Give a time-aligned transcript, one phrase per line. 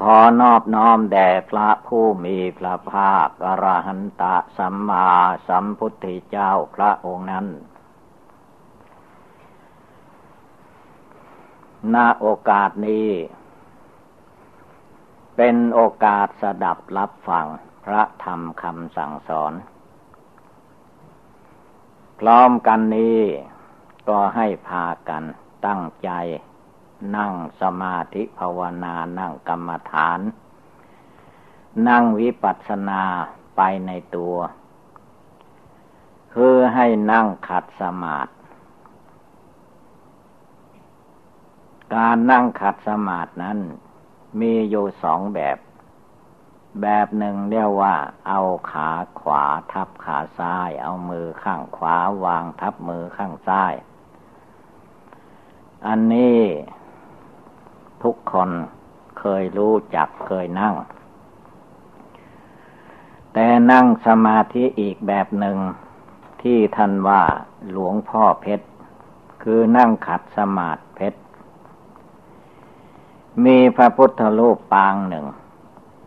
[0.00, 5.08] ขอนอบน้อมแด่พระผู้มีพระภาคอรหันตะสัมมา
[5.48, 7.46] สัมพุทธเจ้าพระองค์นั้น
[11.94, 13.10] ณ โอกาสนี้
[15.36, 17.46] เป็นโอกาสสดับรับฟัง
[17.84, 19.52] พระธรรมคำสั่งสอน
[22.20, 23.20] พร้อมกันนี้
[24.08, 25.22] ก็ให้พากัน
[25.66, 26.10] ตั้งใจ
[27.16, 30.20] นั่งสมาธิภาวนา นั่งกรรมฐาน
[31.88, 33.02] นั่งวิปัสสนา
[33.56, 34.36] ไปในตัว
[36.32, 38.32] คือให้นั่งขัดสมาธิ
[41.94, 43.58] การนั่งขัดสมาธินั้น
[44.40, 45.58] มีอยู่สองแบบ
[46.82, 47.94] แบบหนึ่งเรียกว่า
[48.28, 53.74] เอาขาขวาทับขาซ้าย เอามือข้างขวาวางทับมือข้างซ้าย
[55.86, 56.40] อันนี้
[58.02, 58.50] ทุกคน
[59.18, 60.74] เคยรู้จักเคยนั่ง
[63.32, 65.58] แต่นั่งสมาธิอีกแบบหนึ่ง
[66.42, 67.22] ที่ท่านว่า
[67.70, 68.66] หลวงพ่อเพชร
[69.42, 71.20] คือนั่งขัดสมาธิเพชร
[73.44, 75.26] มีพระพุทธรูปปางหนึ่ง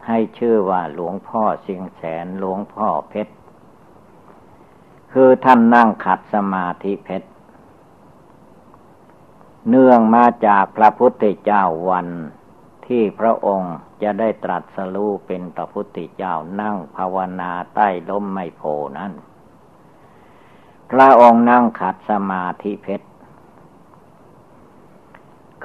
[0.07, 3.33] ให้ชื่อว่าหลวงพ่อเสียงแสนหลวงพ่อเพชร
[5.11, 7.28] คือท่านนั่งขัดสมาธิเพชร
[9.69, 12.07] เนื่องมาจากพระพุทธเจ้าวัน
[12.87, 18.61] ที่พระองค์จะได้ตรัสรู้เป็นพระพุทธเจ้านั่งภาวนาใต้ล้มไมโพ
[18.97, 19.11] นั้น
[20.91, 23.07] พระองค์นั่งขัดสมาธิเพชร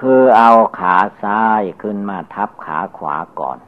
[0.00, 3.58] คือเอาขาซ้ายขึ้นมาทับขาขวาก่อน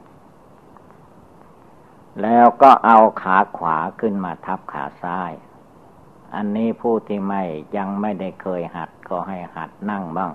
[2.21, 5.31] แล้วก็เอาขาขวาขึ้นมาทับขาซ้าย
[6.35, 7.43] อันนี้ผู้ที่ไม่
[7.77, 10.31] ยังไม่ได้เคยหัดก็ให้หัดนั่งบ้าง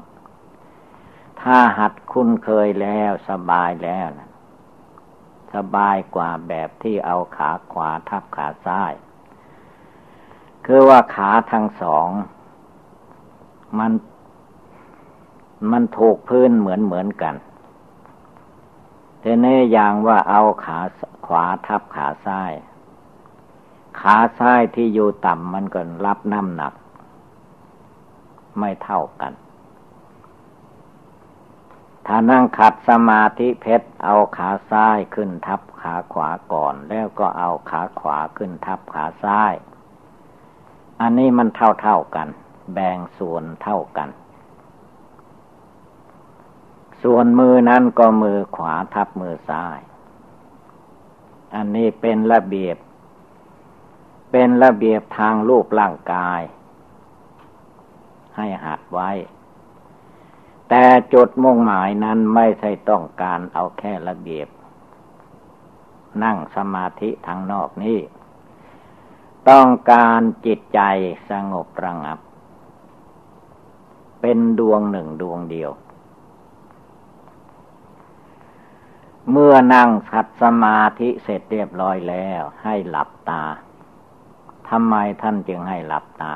[1.41, 4.31] ถ้าหัดคุ้นเคยแล้วสบายแล้วนะ
[5.55, 8.93] สบายกว่าแบบที่เอาขาขวาทับขาซ้าย
[10.67, 12.09] คือว่าขาทั้งสอง
[13.79, 13.93] มัน
[15.71, 17.35] มันถูกพื้นเหมือนเหมือนกัน
[19.21, 20.79] แต่เน่อย่างว่าเอาขา
[21.27, 22.53] ขวาทับขาซ้าย
[24.01, 26.75] ขาซ้ายที่อยู่ต่ำมันก็รับน้ำหนัก
[28.59, 29.33] ไม่เท่ากัน
[32.07, 39.53] ถ้านั่งขัดสมาธิเพชรเอาขาซ้ายขึ้นทับขาขวาก่อน แล้วก็เอาขาขวาขึ้นทับขาซ้าย
[41.01, 42.29] อันนี้มันเท่าเท่ากัน
[42.75, 44.09] แบ่งส่วนเท่ากัน
[47.03, 49.79] ส่วนมือนั้นก็มือขวาทับมือซ้าย
[51.55, 52.77] อันนี้เป็นระเบียบ
[54.33, 56.41] เป็นระเบียบทางรูปร่างกาย
[58.37, 59.11] ให้หัดไว้
[60.69, 64.49] แต่จุดมุ่งหมายนั้นไม่ใช่ต้องการเอาแค่ระเบียบ
[66.23, 67.99] นั่งสมาธิทางนอกนี้
[69.51, 70.81] ต้องการจิตใจ
[71.31, 72.19] สงบระงับ
[74.21, 75.71] เป็นดวงหนึ่งดวงเดียว
[79.31, 83.45] เมื่อนั่งขัดสมาธิเสร็จเรียบร้อยแล้วให้หลับตา
[84.73, 86.35] ทำไมท่านจึงให้หลับตา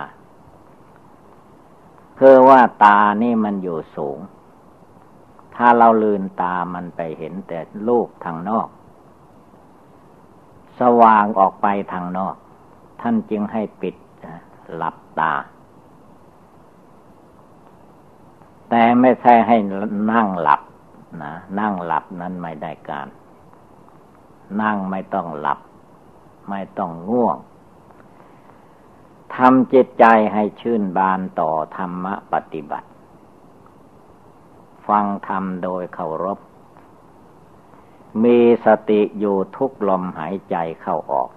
[2.14, 4.18] เพื่อว่าตานี่มันอยู่สูง
[5.54, 7.58] ถ้าเราลืนตามันไปเห็นแต่
[7.88, 8.68] รูปทางนอก
[10.80, 12.34] สว่างออกไปทางนอก
[13.00, 13.94] ท่านจึงให้ปิด
[14.74, 15.32] หลับตา
[18.70, 19.56] แต่ไม่ใช่ให้
[20.12, 20.60] นั่งหลับ
[21.22, 23.08] นะนั่งหลับนั้นไม่ได้การ
[24.62, 25.58] นั่งไม่ต้องหลับ
[26.50, 27.36] ไม่ต้องง่วง
[29.34, 32.88] ทำจิตใจให้ชื่นบานต่อธรรมปฏิบัติ
[34.88, 36.38] ฟังธรรมโดยเคารพ
[38.24, 41.30] มีสติอยู่ทุกลมหายใจเข้าออก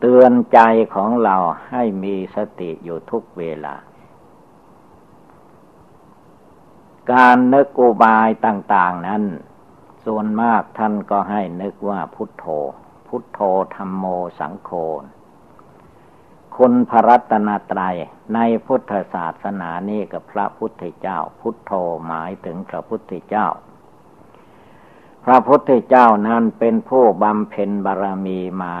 [0.00, 0.58] เตือนใจ
[0.94, 1.36] ของเรา
[1.68, 3.74] ให้มีสติอยู่ทุกเวลา
[7.12, 9.22] การนึกอุบายต่าง ๆนั้น
[10.04, 12.44] ส่วนมากท่านก็ให้นึกว่าพุทโธ
[13.06, 13.40] พุทโธ
[13.76, 14.04] ธรรมโม
[14.38, 14.70] สังโฆ
[16.62, 17.96] คุณพระรัตนตรัย
[18.34, 21.72] ในพุทธศาสนานี้กับพระพุทธเจ้า พุทโธ
[22.06, 23.46] หมายถึงพระพุทธเจ้า
[25.24, 28.76] พระพุทธเจ้านั้นเป็นผู้บำเพ็ญบารมีมา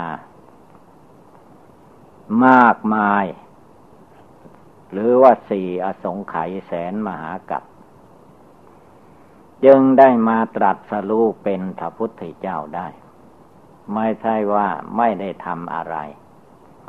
[2.46, 3.24] มากมาย
[4.90, 7.64] หรือว่าสี่อสงไขยแสนมหากัป
[9.64, 12.88] จึงได้มาตรัสรู้เป็นพระพุทธเจ้าได้
[13.94, 15.96] ไม่ใช่ว่าไม่ได้ทำอะไร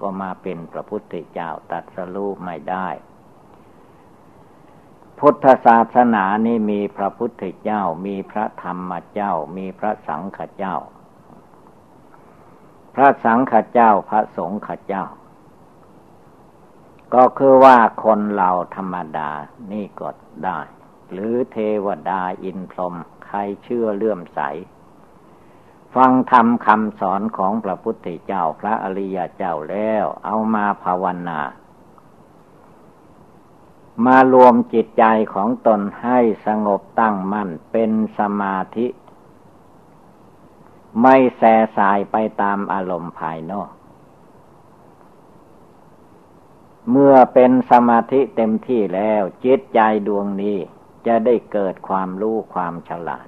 [0.02, 2.88] ก็มาเป็นพระพุทธเจ้าตรัสรู้ไม่ได้
[5.20, 10.76] พุทธศาสนานี้มีพระพุทธเจ้า มีพระธรรมเจ้า มีพระสังฆเจ้า
[12.96, 15.06] พระสังฆเจ้าพระสงฆ์เจ้า
[17.16, 19.32] ก็คือว่าคนเราธรรมดา
[19.72, 20.10] นี่ก็
[20.46, 20.60] ได้
[21.12, 24.40] หรือเทวดาอินพรหมใครเชื่อเลื่อมใส
[25.96, 31.40] ฟังธรรมคำสอนของพระพุทธเจ้าพระอริยเจ้าแล้ว เอามาภาวนา
[34.06, 35.04] มารวมจิตใจ
[35.34, 38.88] ของตนให้สงบตั้งมั่นเป็นสมาธิ
[41.02, 41.44] ไม่แส
[41.78, 43.70] สายไปตามอารมณ์ภายนอก
[46.92, 50.58] เมื่อเป็นสมาธิเต็มที่แล้วจิตใจดวงนี้
[51.08, 53.28] จะได้เกิดความรู้ความฉลาด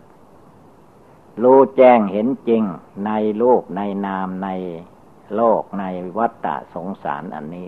[1.44, 2.64] รู้แจ้งเห็นจริง
[3.06, 4.50] ในโลกในนามใน
[5.36, 5.84] โลกใน
[6.18, 7.68] วัฏฏะสงสารอันนี้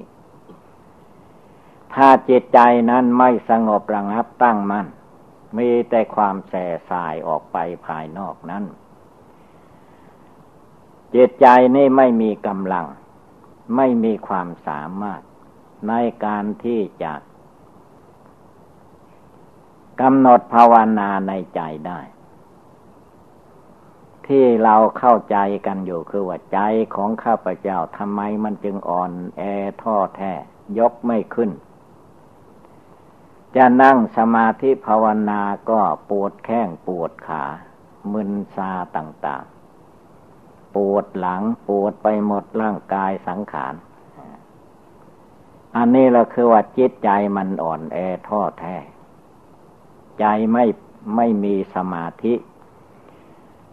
[1.93, 2.59] ถ้าจิตใจ
[2.89, 4.87] นั้นไม่สงบระงับตั้งมัน่น
[5.57, 8.63] มีแต่ความแส่สายออกไปภายนอกนั้น
[11.15, 12.85] จิตใจนี่ไม่มีกำลัง
[13.75, 15.21] ไม่มีความสามารถ
[15.89, 15.93] ใน
[16.25, 17.13] การที่จะ
[20.01, 21.99] กำหนดภาวนาในใจได้
[24.27, 26.59] ที่เราเข้าใจกันอยู่คือว่าใจ
[26.95, 29.41] ของข้าพเจ้าทำไมมันจึงอ่อนแอ
[29.81, 30.31] ท่อแท้
[30.79, 31.51] ยกไม่ขึ้น
[33.55, 37.43] จะนั่งสมาธิภาวนาก็ปวดแข้งปวดขา
[38.13, 43.73] มึนซาต่างๆ ปวดหลังปวดไปหมดร่างกายสังขาร
[45.75, 47.97] อันนี้เราคือว่าจิตใจมันอ่อนแอ
[48.27, 48.75] ท่อแท้
[50.19, 50.65] ใจไม่
[51.15, 52.33] ไม่มีสมาธิ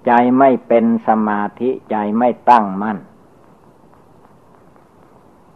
[0.07, 2.99] ใจไม่เป็นสมาธิใจไม่ตั้งมั่น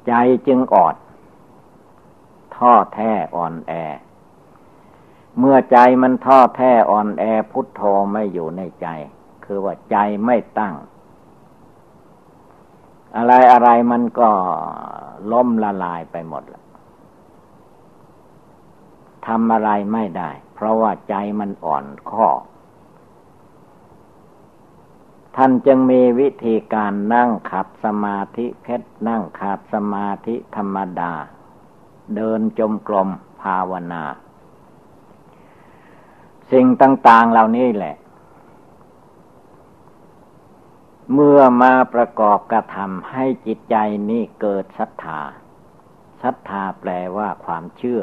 [0.08, 0.14] ใจ
[0.46, 0.96] จึงอ่อน
[2.56, 3.72] ท่อแท้อ่อนแอ
[5.38, 7.82] เมื่อใจมันท่อแท้อ่อนแอพุทโธ
[8.12, 8.88] ไม่อยู่ในใจ
[9.44, 10.74] คือว่าใจไม่ตั้ง
[13.16, 14.30] อะไรอะไรมันก็
[15.32, 16.62] ล้มละลายไปหมดละ
[19.26, 22.28] ทำอะไรไม่ได้ เพราะว่าใจมันอ่อนข้อ
[25.36, 31.12] ท่านจึงมีวิธีการนั่งขัดสมาธิเพชรนั่งขัดสมาธิธรรมดา
[32.16, 33.08] เดินจมกลม
[33.42, 34.04] ภาวนา
[36.52, 37.96] สิ่งต่าง ๆเหล่านี้แหละ
[41.12, 43.76] เมื่อมาประกอบกระทำให้จิตใจ
[44.10, 45.20] นี้เกิดศรัทธา
[46.22, 48.02] ศรัทธาแปลว่าความเชื่อ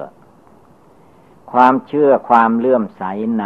[1.52, 3.04] ความเชื่อความเลื่อมใส
[3.40, 3.46] ใน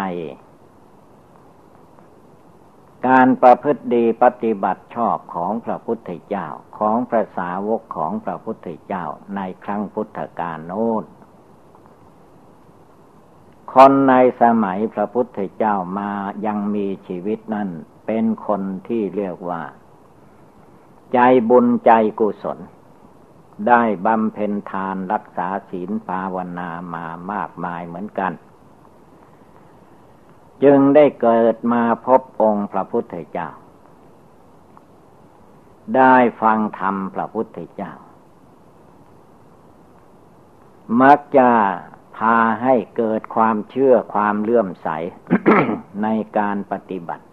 [3.07, 6.47] การประพฤติดีปฏิบัติชอบของพระพุทธเจ้า
[6.79, 9.05] ของพระสาวกของพระพุทธเจ้า
[9.35, 11.03] ในครั้งพุทธกาลโน้น
[13.73, 16.11] คนในสมัยพระพุทธเจ้ามา
[16.45, 17.69] ยังมีชีวิตนั้น
[18.05, 19.61] เป็นคนที่เรียกว่า
[21.13, 22.59] ใจบุญใจกุศล
[23.67, 28.33] ได้บำเพ็ญทานรักษาศีลภาวนามามากมายเหมือนกัน
[30.63, 33.49] จึงได้เกิดมาพบองค์พระพุทธเจ้า
[35.97, 37.91] ได้ฟังธรรมพระพุทธเจ้า
[41.01, 41.49] มักจะ
[42.17, 44.87] พาให้เกิดความเชื่อความเลื่อมใส
[46.03, 46.07] ใน
[46.37, 47.25] การปฏิบัติ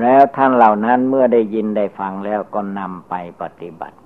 [0.00, 3.96] แล้วท่านเหล่านั้นเมื่อได้ยินได้ฟังแล้วก็นำไปปฏิบัติ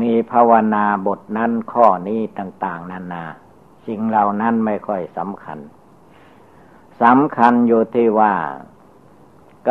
[0.00, 3.24] มีภาวนาบทนั้นข้อนี้ต่างๆ นานา
[3.86, 5.58] สิ่งเหล่านั้นไม่ค่อยสำคัญ
[7.02, 8.34] สำคัญอยู่ที่ว่า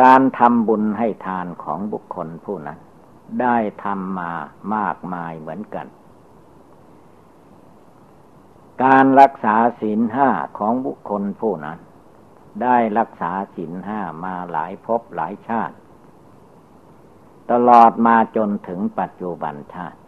[0.00, 2.78] การทำบุญให้ทานของบุคคลผู้นั้น
[3.40, 4.32] ได้ทำมา
[4.74, 5.86] มากมายเหมือนกัน
[8.84, 11.78] การรักษาศีลห้าของบุคคลผู้นั้น
[12.62, 15.76] ได้รักษาศีลห้ามาหลายภพหลายชาติ
[17.50, 19.98] ตลอดมาจนถึงปัจจุบันชาติ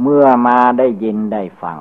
[0.00, 1.78] เมื่อมาได้ยินได้ฟัง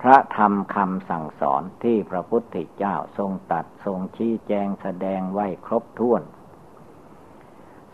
[0.00, 6.22] พระธรรมคำสั่งสอนที่พระพุทธเจ้าทรงตัดทรงชี้แจงแสดงไว้ครบถ้วน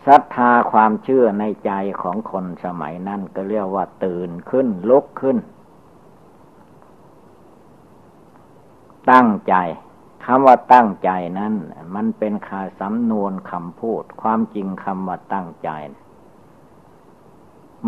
[0.06, 1.72] ศรัทธาความเชื่อในใจ
[2.02, 5.38] ของคนสมัยนั้นก็เรียกว่าตื่นขึ้นลุกขึ้น
[9.10, 9.54] ตั้งใจ
[10.24, 11.54] คำว่าตั้งใจนั้น
[11.94, 15.70] มันเป็นคาสำนวนคำพูด ความจริงคำว่าตั้งใจ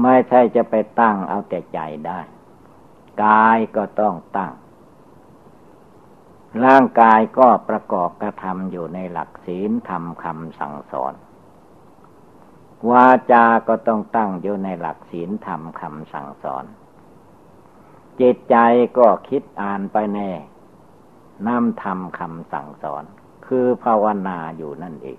[0.03, 2.21] ไม่ใช่จะไปตั้งเอาแต่ใจได้
[3.25, 4.53] กายก็ต้องตั้ง
[6.65, 11.15] ร่างกายก็ประกอบกระทำอยู่ในหลักศีลธรรมคำสั่งสอน
[12.91, 16.65] วาจาก็ต้องตั้งอยู่ในหลักศีลธรรมคำสั่งสอน
[18.21, 18.57] จิตใจ
[18.99, 20.31] ก็คิดอ่านไปแน่
[21.47, 23.05] น้ำทำคำสั่งสอน
[23.47, 25.19] คือภาวนาอยู่นั่นเอง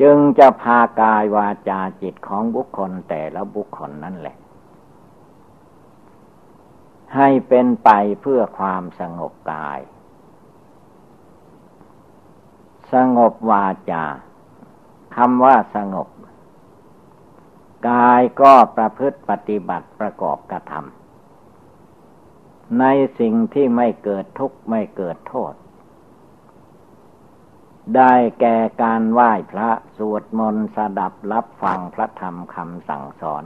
[0.00, 4.36] จึงจะพากายวาจาจิตของบุคคลแต่ละบุคคลนั่นแหละ
[7.14, 9.80] ให้เป็นไปเพื่อความสงบกาย
[12.92, 14.04] สงบวาจา
[15.16, 16.08] คำว่าสงบ
[17.88, 22.84] กายก็ประพฤติปฏิบัติประกอบกระทำใน
[23.18, 25.52] สิ่งที่ไม่เกิดทุกข์ไม่เกิดโทษ
[27.94, 33.44] ได้แก่การไหว้พระสวดมนต์สดับรับฟังพระธรรมคำสั่งสอน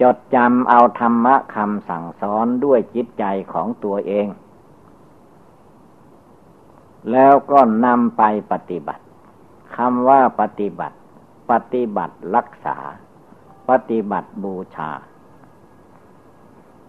[0.00, 4.26] จดจำเอาธรรมะคำสั่งสอนด้วยจิตใจของตัวเอง
[7.10, 9.04] แล้วก็นำไปปฏิบัติ
[9.76, 10.96] คำว่าปฏิบัติ
[11.50, 12.76] ปฏิบัติรักษา
[13.70, 14.90] ปฏิบัติบูชา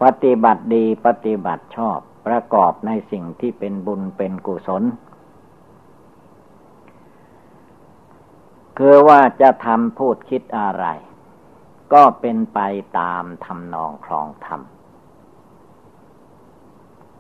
[0.04, 1.98] ปฏิบัติดีปฏิบัติชอบ
[2.28, 4.84] ประกอบในสิ่งที่เป็นบุญเป็นกุศล
[8.78, 10.86] คือว่าจะทำพูดคิดอะไร
[11.94, 12.60] ก็เป็นไป
[13.00, 14.62] ตามทำนองครองธรรม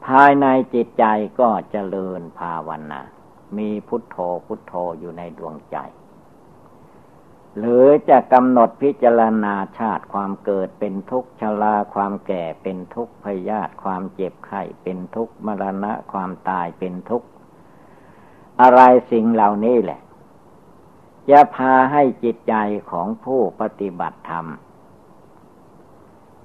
[0.06, 1.06] ภายในจิตใจ
[1.40, 3.02] ก็เจริญภาวนา
[3.58, 5.78] มีพุทโธพุทโธอยู่ในดวงใจ
[7.58, 17.28] หรือจะกำหนดพิจารณาชาติความเกิดเป็นทุกข์ชราความแก่เป็นทุกข์พยาธิความเจ็บไข้เป็นทุกข์มรณะความตายเป็นทุกข์
[18.62, 18.82] อะไร
[19.12, 20.00] สิ่งเหล่านี้แหละ
[21.30, 22.56] จะพาให้จิตใจ
[22.92, 24.46] ของผู้ปฏิบัติธรรม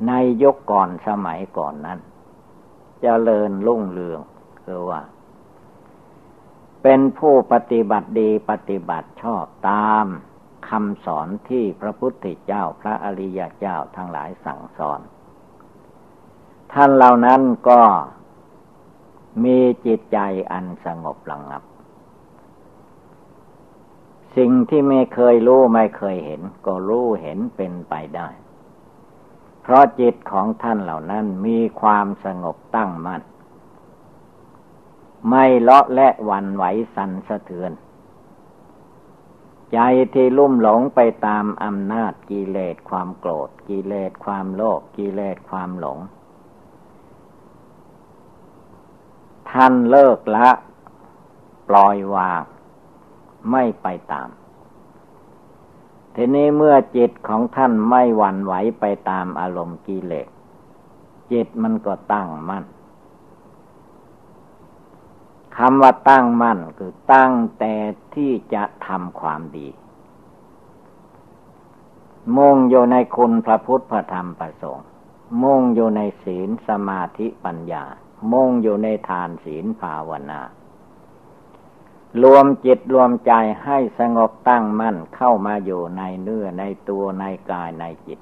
[0.06, 2.02] ในยุคก่อนสมัยก่อนนั้นจ
[3.02, 4.20] เจริญรุ่งเรือง
[4.64, 5.00] คือว่า
[6.82, 10.06] เป็นผู้ปฏิบัติดีปฏิบัติชอบตาม
[10.68, 15.00] คำสอนที่พระพุทธเจ้าพระอริยเจ้าทั้งหลายสั่งสอน
[16.72, 17.82] ท่านเหล่านั้นก็
[19.44, 20.18] มีจิตใจ
[20.52, 21.62] อันสงบระงับ
[24.38, 28.28] สิ่งที่ไม่เคยรู้ไม่เคยเห็น ก็รู้เห็นเป็นไปได้
[29.62, 33.22] เพราะจิตของท่านเหล่านั้นมีความสงบตั้งมัน่น
[35.30, 36.64] ไม่เลาะและวันไหว
[36.94, 37.72] สันสะเทือน
[39.72, 39.78] ใจ
[40.14, 45.98] ที่ลุ่มหลงไปตามอำนาจกิเลสความโกรธ กิเลสความโลภกิเลสความหลง
[49.50, 50.48] ท่านเลิกละ
[51.68, 52.42] ปล่อยวาง
[53.50, 54.28] ไม่ไปตาม
[56.14, 60.28] ทีนี้เมื่อจิตของท่านไม่หวั่นไหวไปตามอารมณ์กิเลส
[61.32, 62.64] จิตมันก็ตั้งมั่น
[65.56, 67.74] คำว่าตั้งมั่นคือตั้งแต่
[68.14, 69.68] ที่จะทำความดี
[72.36, 74.88] มุ่งอยู่ในคุณพระพุทธพระธรรมพระสงฆ์
[75.42, 77.84] มุ่งอยู่ในศีลสมาธิปัญญา
[78.32, 80.40] มุ่งอยู่ในทานศีลภาวนา
[82.22, 83.32] รวมจิตรวมใจ
[83.64, 88.20] ให้สงบตั้งมั่นเข้ามาอยู่ในเนื้อในตัวในกายในจิต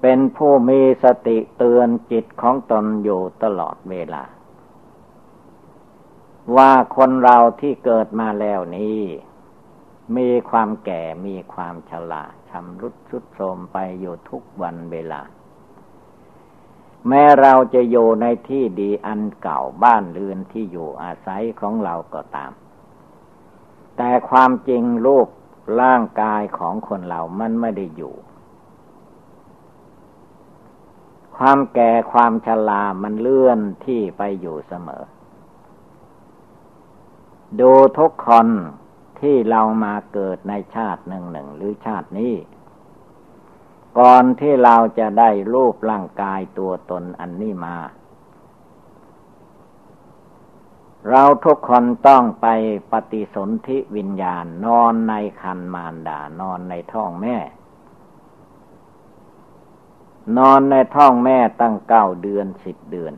[0.00, 4.24] เป็นผู้มีสติเตือนจิตของตนอยู่ตลอดเวลา
[6.56, 9.00] ว่าคนเราที่เกิดมาแล้วนี้
[10.16, 15.22] มีความแก่มีความชราชำรุดชุดโทรมไปอยู่ทุกวันเวลา
[17.08, 22.52] แม้เราจะอยู่ในที่ดีอันเก่าบ้านเรือนที่อยู่อาศัยของเราก็ตาม
[23.96, 25.28] แต่ความจริงรูป
[25.80, 28.14] ร่างกายของคนเรามันไม่ได้อยู่
[31.36, 35.04] ความแก่ความชรามันเลื่อนที่ไปอยู่เสมอ
[37.60, 38.48] ดูทุกคน
[39.20, 42.34] ที่เรามาเกิดในชาติหนึ่งหนึ่งหรือชาตินี้
[43.98, 47.76] ก่อนที่เราจะได้รูปร่างกายตัวตนอันนี้มา
[51.08, 52.46] เราทุกคนต้องไป
[52.92, 57.36] ปฏิสนธิวิญญาณนอนในคันมารดานอนในท้องแม่
[60.38, 63.14] นอนในท้องแม่ตั้งเก้าเดือนสิบเดือน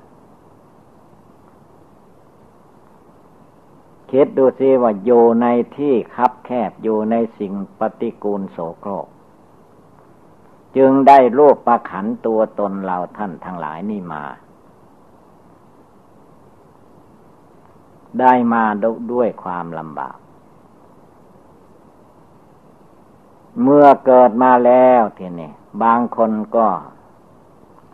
[4.10, 9.06] คิดดูสิว่าอยู่ในที่คับแคบอยู่ในสิ่งปฏิกูลโสโครก
[10.76, 14.22] จึงได้รูปประขันตัวตนเราท่านทั้งหลายนี่มา
[18.20, 18.64] ได้มา
[19.12, 20.16] ด้วยความลำบาก
[23.62, 25.52] เมื่อเกิดมาแล้วทีนี้
[25.82, 26.68] บางคนก็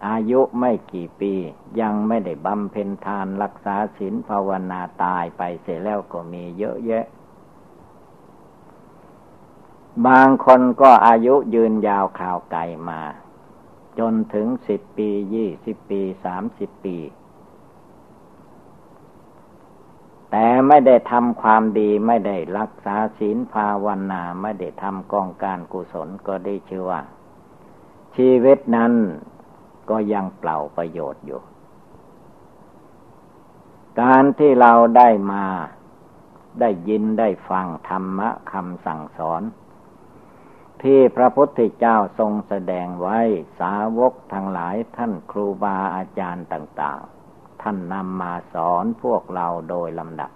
[0.07, 1.33] อายุไม่กี่ปี
[1.81, 7.05] ยังไม่ได้บำเพ็ญทานรักษาศีลภาวนาตายไปเสียแล้วก็มีเยอะแยะ
[10.07, 13.01] บางคนก็อายุยืนยาวข่าวไกลมา
[13.99, 16.97] จนถึงสิบปียี่สิบปีสามสิบปี
[20.31, 27.01] แต่ไม่ได้ทำความดีไม่ได้รักษาศีลภาวนาไม่ได้ทำกองการกุศลก็ได้ชื่อว่า
[28.17, 28.93] ชีวิตนั้น
[29.91, 31.41] ก็ยังเปล่าประโยชน์อยู่
[34.01, 35.45] การที่เราได้มา
[36.61, 39.43] ได้ยินได้ฟังธรรมะคำสั่งสอน
[40.83, 43.19] ที่พระพุทธเจ้าทรงแสดงไว้
[43.61, 50.31] สาวกทั้งหลายท่านครูบาอาจารย์ต่าง ๆ ท่านนำมาสอนพวกเราโดยลำดับ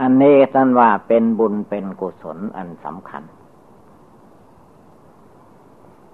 [0.00, 3.24] อันนี้ท่านว่าเป็นบุญเป็นกุศลอันสำคัญ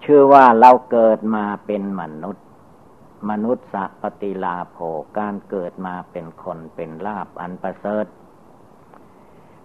[0.04, 2.44] ชื่อว่าเราเกิดมาเป็นมนุษย์
[3.30, 4.76] มนุษย์สัปติลาโภ
[5.18, 8.06] การเกิดมาเป็นคนเป็นลาบอันประเสริฐ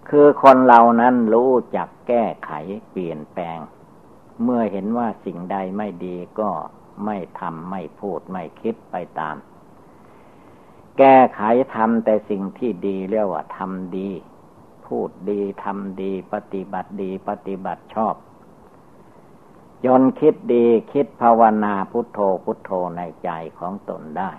[0.08, 2.52] คือคนเรานั้นรู้จักแก้ไข
[2.90, 3.58] เปลี่ยนแปลง
[4.42, 6.50] เมื่อเห็นว่าสิ่งใดไม่ดีก็
[7.04, 9.36] ไม่ทำไม่พูดไม่คิดไปตาม
[10.98, 11.40] แก้ไข
[11.74, 14.10] ทำแต่สิ่งที่ดีเรียกว่าทำดี
[14.86, 18.14] พูดดีทำดีปฏิบัติดีปฏิบัติชอบ
[19.84, 24.32] จนคิดดีคิดภาวนาพุทโธพุทโธในใจของตนได้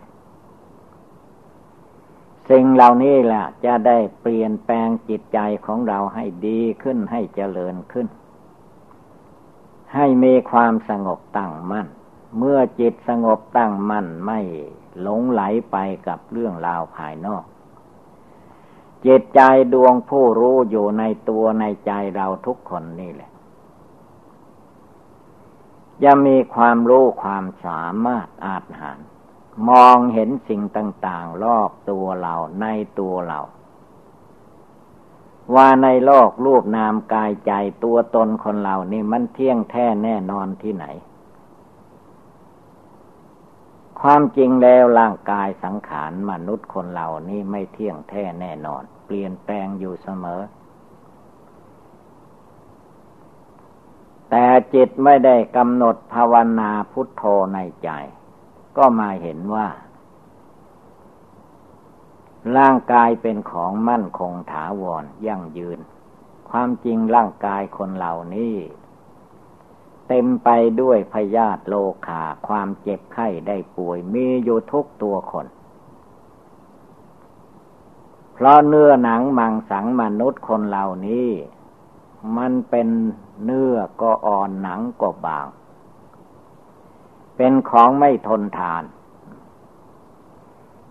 [2.52, 8.08] สิ่งเหล่านี้แหละจะได้เปลี่ยนแปลงจิตใจของเราให้ดีขึ้นให้เจริญขึ้น
[9.96, 11.88] ให้มีความสงบตั้งมั่น
[12.38, 14.40] เมื่อจิตสงบตั้งมั่นไม่
[15.02, 17.44] หลงไหลไปกับเรื่องราวภายนอก
[19.06, 19.42] จิตใจ
[19.74, 23.32] ดวงผู้รู้อยู่ในตัวในใจเราทุกคนนี่แหละ
[26.04, 29.00] จะมีความรู้ความสามารถอาจหาร
[29.70, 32.66] มองเห็นสิ่งต่างๆรอบตัวเราใน
[33.00, 33.40] ตัวเรา
[35.56, 37.52] ว่าในโลกรูปนามกายใจ
[37.84, 40.86] ตัวตนคนเรานี่มันเที่ยงแท้แน่นอนที่ไหน
[44.02, 50.42] ความจริงแล้วร่างกายสังขารมนุษย์คนเรานี่ไม่เที่ยงแท้แน่นอน เปลี่ยนแปลงอยู่เสมอ
[54.30, 57.90] แต่จิตไม่ได้กำหนดภาวนาพุทโธในใจ
[58.78, 59.68] ก็มาเห็นว่า
[62.58, 65.80] ร่างกายเป็นของมั่นคงถาวรยั่งยืน
[66.50, 68.56] ความจริงร่างกายคนเหล่านี้
[70.08, 70.50] เต็มไป
[70.82, 71.76] ด้วยพยาธิโล
[72.08, 75.48] คาความเจ็บไข้ได้ป่วยมีอยู่ทุกตัวคน
[78.34, 81.30] เพราะเนื้อหนังมังสังมนุษย์คนเหล่านี้
[82.38, 82.88] มันเป็น
[83.44, 85.46] เนื้อก็อ่อนหนังก็บาง
[87.44, 88.84] เป็นของไม่ทนทาน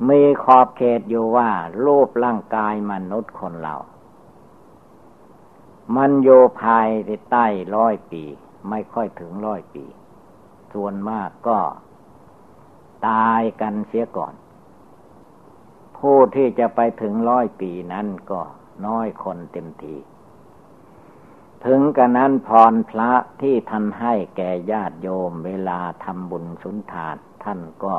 [0.09, 1.51] มีขอบเขตอยู่ว่า
[1.85, 3.77] รูปร่างกายมนุษย์คนเรา
[5.97, 6.29] มันโย
[6.61, 6.89] ภาย
[7.31, 8.25] ใต้ร้อยปี
[8.71, 9.85] ไม่ค่อยถึงร้อยปี
[10.73, 11.59] ส่วนมากก็
[13.09, 14.35] ตายกันเสียก่อน
[15.99, 18.41] ผู้ที่จะไปถึงร้อยปีนั้นก็
[18.87, 19.97] น้อยคนเต็มที
[21.65, 27.97] ถึงกันนั้นพรพระที่ท่านให้แก่ญาติโยมเวลาทำบุญสุนทานท่านก็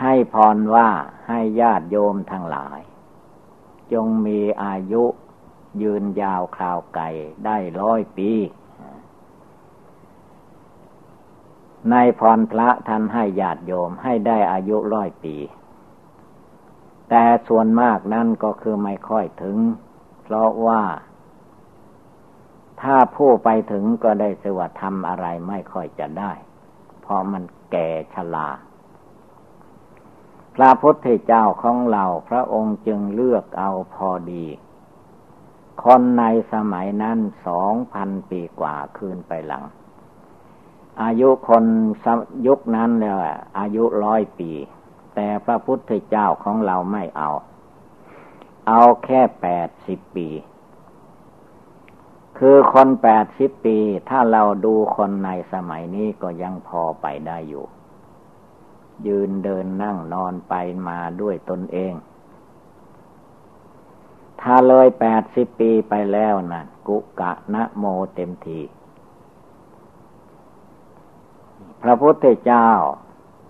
[0.00, 0.88] ให้พรว่า
[1.26, 2.80] ให้ญาติโยมทั้งหลาย
[3.92, 5.04] จงมีอายุ
[5.82, 7.08] ยืนยาวคราวไก่
[7.44, 8.30] ได้ร้อยปี
[11.90, 15.36] ในพรพระท่านให้ญาติโยมให้ได้อายุร้อยปี
[17.08, 19.56] แต่ส่วนมากนั่นก็คือไม่ค่อยถึง
[20.22, 20.82] เพราะว่า
[22.82, 26.32] ถ้าผู้ไปถึงก็ได้สวัสทำอะไรไม่ค่อยจะได้
[27.00, 28.48] เพราะมันแก่ชรา
[30.56, 34.46] พระพุทธเจ้าของเราพระองค์จึงเลือกเอาพอดี
[35.82, 39.64] คนในสมัยนั้นสองพันปีกว่าคืนไปหลัง
[41.02, 41.64] อายุคน
[42.46, 43.18] ยุคนั้นแล้ว
[43.58, 44.50] อายุร้อยปี
[45.14, 47.30] แต่พระพุทธเจ้าของเราไม่เอา
[48.68, 50.28] เอาแค่แปดสิบปี
[52.38, 57.66] คือคนแปดสิบปี ถ้าเราดูคนในสมัยนี้ก็ยังพอไปได้อยู่
[59.06, 60.54] ยืนเดินนั่งนอนไป
[60.88, 61.94] มาด้วยตนเอง
[64.40, 68.60] ถ้าเลยแปดสิบปีไปแล้วนะกุกะนะโมเต็มที
[71.82, 72.68] พระพุทธเจ้า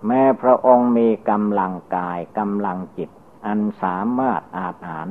[0.06, 3.10] แม้พระองค์มีกำลังกายกำลังจิต
[3.46, 5.06] อันสามารถอาหาร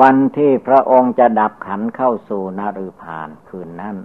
[0.00, 3.96] วันที่พระองค์จะดับขันเข้าสู่นรุพานคืนนั้น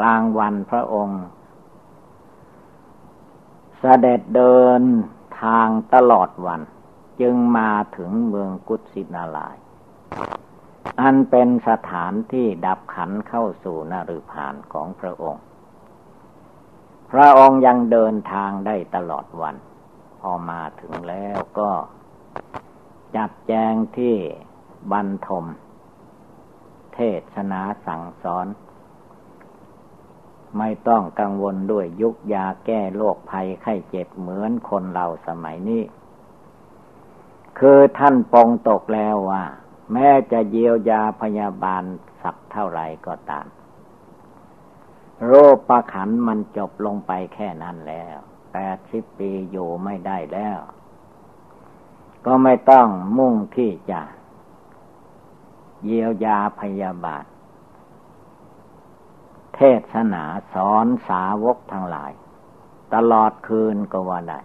[0.00, 1.22] กลางวันพระองค์
[3.78, 4.82] เสด็จเดิน
[5.42, 6.60] ทางตลอดวัน
[7.20, 9.56] จึงมาถึงเมืองกุสินาลาย
[11.00, 15.42] อันเป็นสถานที่ดับขันเข้าสู่นรุพานของพระองค์
[17.10, 19.56] พระองค์ยังเดินทางได้ตลอดวัน
[20.20, 21.70] พอมาถึงแล้วก็
[23.16, 24.16] จัดแจงที่
[24.92, 25.44] บรรทม
[26.94, 26.98] เท
[27.34, 28.46] ศนาสั่งสอน
[30.58, 35.82] ไม่ต้องกังวลด้วยยุกยาแก้โรคภัยไข้เจ็บเหมือนคนเราสมัยนี้
[37.58, 39.44] คือท่านปองตกแล้วว่า
[39.92, 41.82] แม้จะเยียวยาพยาบาล
[42.22, 43.46] สักเท่าไรก็ตาม
[45.26, 48.16] โรคประขันมันจบลงไปแค่นั้นแล้ว
[48.52, 50.58] แปดสิบปีอยู่ไม่ได้แล้ว
[52.26, 52.86] ก็ไม่ต้อง
[53.18, 54.00] มุ่งที่จะ
[55.84, 57.24] เยียวยาพยาบาล
[59.54, 59.60] เท
[59.92, 62.12] ศนาสอนสาวกทั้งหลาย
[62.94, 64.40] ตลอดคืนก็ว่าได้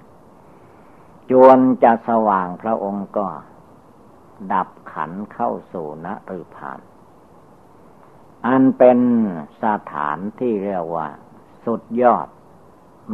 [1.32, 3.28] จวนจะสว่างพระองค์ก็
[4.54, 6.80] ดับขันเข้าสู่นฤพาน
[8.48, 9.00] อันเป็น
[9.64, 11.08] สถานที่เรียกว่า
[11.66, 12.28] สุดยอด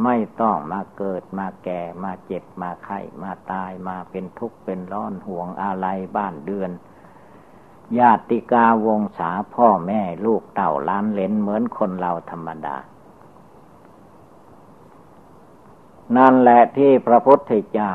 [0.04, 6.70] ไม่ต้องมาเกิดมาแก่มาเจ็บมาไข้มาตายมาเป็นทุกข์เป็นร้อนห่วงอะไรบ้านเดือน
[7.98, 12.76] ญาติกาวงศาพ่อแม่ลูกเต่าล้านเลนเหมือนคนเราธรรมดา
[16.16, 17.92] นั่นแหละที่พระพุทธเจ้า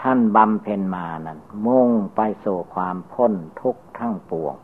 [0.00, 4.56] ท่านบำเพ็ญมานั้น มุ่งไปสู่ความพ้นทุกข์ทั้งปวง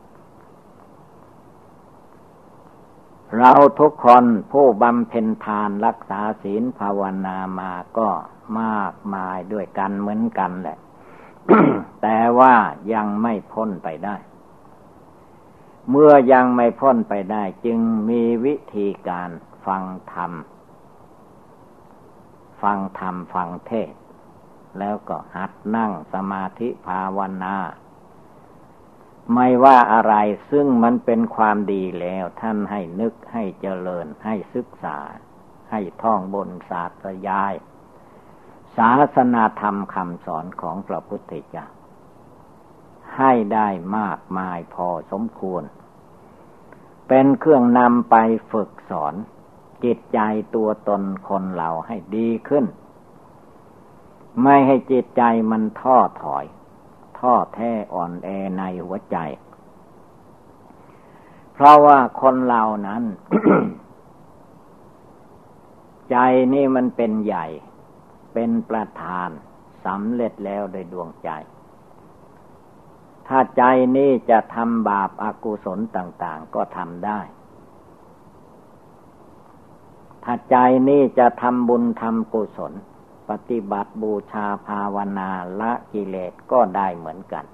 [3.37, 8.09] เราทุกคนผู้บำเพ็ญทานรักษาศีลภาวนามาก็
[8.61, 10.77] มากมายด้วยกันเหมือนกันแหละ
[12.01, 12.55] แต่ว่า
[12.93, 14.15] ยังไม่พ้นไปได้
[15.89, 17.79] เมื่อยังไม่พ้นไปได้ จึง
[18.09, 19.29] มีวิธีการ
[19.65, 19.83] ฟัง
[20.13, 20.31] ธรรม
[22.61, 23.93] ฟังธรรมฟังเทศ
[24.79, 27.57] แล้วก็หัดนั่งสมาธิภาวนา
[29.33, 30.15] ไม่ว่าอะไร
[30.51, 34.99] ซึ่งมันเป็นความดีแล้ว ท่านให้นึกให้เจริญให้ศึกษา
[35.71, 37.53] ให้ท่องบนศาสตร์ยาย
[38.77, 41.65] ศาสนาธรรมคำสอนของพระพุทธเจ้า
[43.17, 45.63] ให้ได้มากมายพอสมควร
[47.07, 48.15] เป็นเครื่องนำไป
[48.51, 49.13] ฝึกสอน
[49.83, 50.19] จิตใจ
[50.55, 52.65] ตัวตนคนเราให้ดีขึ้น
[54.43, 56.45] ไม่ให้จิตใจมันท้อถอย
[57.19, 59.17] ท้อแท้อ่อนแอในหัวใจ
[61.53, 63.03] เพราะว่าคนเรานั้น
[66.11, 66.17] ใจ
[66.53, 67.45] นี่มันเป็นใหญ่
[68.39, 69.29] เป็นประธาน
[69.85, 71.29] สำเร็จแล้วโดยดวงใจ
[73.27, 73.63] ถ้าใจ
[73.97, 77.19] นี่จะทำบาปอากุศลต่าง ๆ ก็ทำได้
[80.23, 80.57] ถ้าใจ
[80.89, 82.73] นี่จะทำบุญทำกุศล
[83.29, 85.29] ปฏิบัติบูชาภาวนา
[85.61, 87.45] ละกิเลสก็ได้เหมือนกัน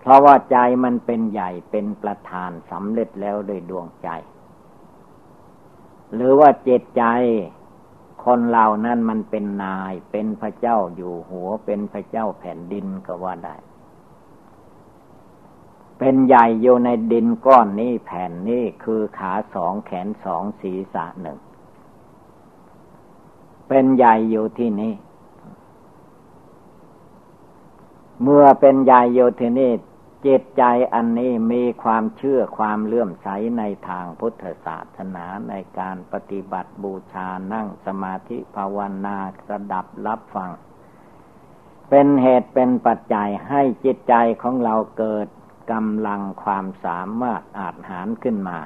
[0.00, 4.08] เพราะว่าใจมันเป็นใหญ่เป็นประธานสำเร็จแล้วโดยดวงใจ
[6.14, 7.04] หรือว่าเจตใจ
[8.24, 13.56] คนเหล่านั้นมันเป็นนายเป็นพระเจ้าอยู่หัวเป็นพระเจ้าแผ่นดินก็ว่าได้
[15.98, 21.38] เป็นใหญ่อยู่ในดินก้อนนี้แผ่นนี้คือขาสองแขนสองศีรษะหนึ่ง
[23.68, 24.94] เป็นใหญ่อยู่ที่นี่
[28.22, 29.70] เมื่อเป็นใหญ่อยู่ที่นี่
[30.26, 30.62] จิตใจ
[30.94, 33.28] อันนี้มีความเชื่อความเลื่อมใส
[33.58, 39.16] ในทางพุทธศาสนาในการปฏิบัติบูชานั่งสมาธิภาวนา
[39.50, 40.50] ระดับรับฟัง
[41.88, 45.26] เป็นเหตุเป็นปัจจัยให้จิตใจของเราเกิด
[45.72, 48.58] กำลังความสามารถอาจหารขึ้นมา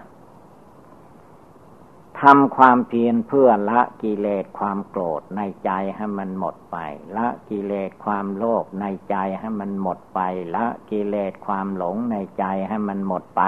[2.21, 6.77] ทำความเพียรเพื่อละกิเลสความโกรธในใจให้มันหมดไป
[7.17, 10.21] ละกิเลสความโลภในใจให้มันหมดไป
[10.55, 13.43] ละกิเลสความหลงในใจให้มันหมดไป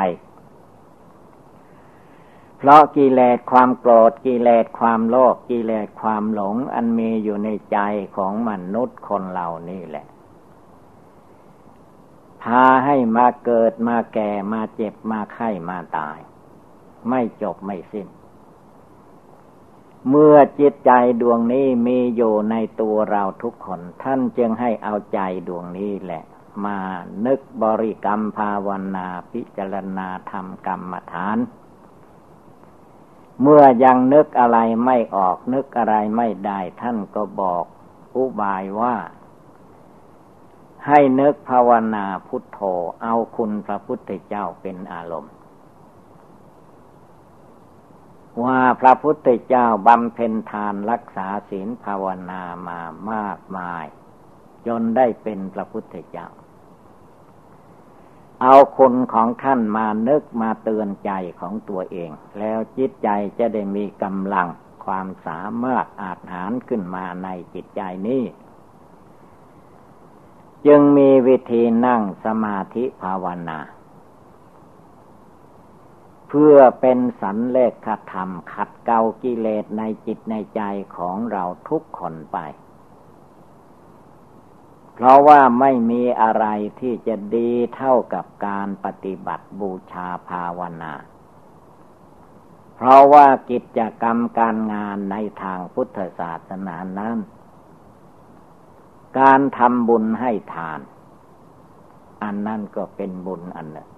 [2.58, 7.78] เพราะกิเลสความโกรธกิเลสความโลภกิเลสความหลง อันมีอยู่ในใจ
[8.16, 10.06] ของมนุษย์คนเหล่านี้แหละ
[12.42, 16.18] พาให้มาเกิดมาแก่มาเจ็บมาไข้มาตาย
[17.08, 18.06] ไม่จบไม่สิ้น
[20.10, 20.90] เมื่อจิตใจ
[21.20, 26.22] ดวงนี้มีอยู่ในตัวเราทุกคน ท่านจึงให้เอาใจดวงนี้แหละ
[26.64, 26.78] มา
[27.26, 31.38] นึกบริกรรมภาวนาพิจารณาธรรมกรรมฐาน
[33.42, 37.64] เมื่อยังนึกอะไรไม่ออกนึกอะไรไม่ได้ ท่านก็บอก
[38.16, 38.96] อุบายว่า
[40.86, 42.60] ให้นึกภาวนาพุทโธ
[43.02, 45.35] เอาคุณพระพุทธเจ้าเป็นอารมณ์
[48.44, 52.80] ว่าพระพุทธเจ้าบำเพ็ญทานรักษาศีลภาวนามา
[53.12, 53.84] มากมาย
[54.66, 56.26] จนได้เป็นพระพุทธเจ้า
[58.42, 64.48] เอาคุณของท่านมานึกมาเตือนใจของตัวเอง แล้วจิตใจจะได้มีกำลัง
[64.84, 68.22] ความสามารถอาจหารขึ้นมาในจิตใจนี้
[70.66, 73.58] จึงมีวิธีนั่งสมาธิภาวนา
[76.28, 80.60] เพื่อเป็นสันเลขธรรม ขัดเกากิเลสในจิตในใจ
[80.96, 82.38] ของเราทุกคนไป
[84.94, 86.46] เพราะว่าไม่มีอะไร
[86.80, 90.94] ที่จะดีเท่ากับการปฏิบัติบูชาภาวนา
[92.76, 97.18] เพราะว่ากิจกรรมการงานในทางพุทธศาสนานั้น
[99.18, 100.80] การทำบุญให้ทาน
[102.22, 103.88] อันนั้นก็เป็นบุญอันหนึ่ง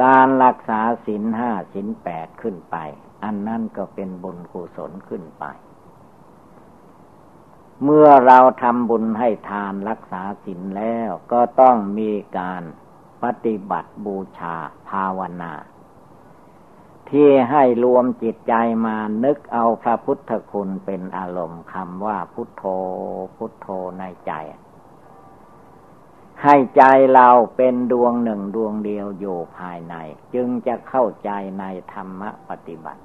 [0.00, 2.76] การรักษาศีลห้าศีลแปดขึ้นไป
[3.24, 5.44] อันนั้นก็เป็นบุญกุศลขึ้นไป
[7.84, 12.62] เมื่อเราทำบุญให้ทานรักษาศีลแล้วก็ต้องมีการ
[13.22, 14.56] ปฏิบัติบูชา
[14.88, 15.52] ภาวนา
[17.10, 18.54] ที่ให้รวมจิตใจ
[18.86, 22.64] มานึกเอาพระพุทธคุณเป็นอารมณ์คำว่าพุทโธ
[23.36, 24.32] พุทโธในใจ
[26.44, 26.82] ให้ใจ
[27.14, 29.94] เราเป็นดวงหนึ่งดวงเดียวอยู่ภายใน
[30.34, 33.02] จึงจะเข้าใจในธรรมปฏิบัติ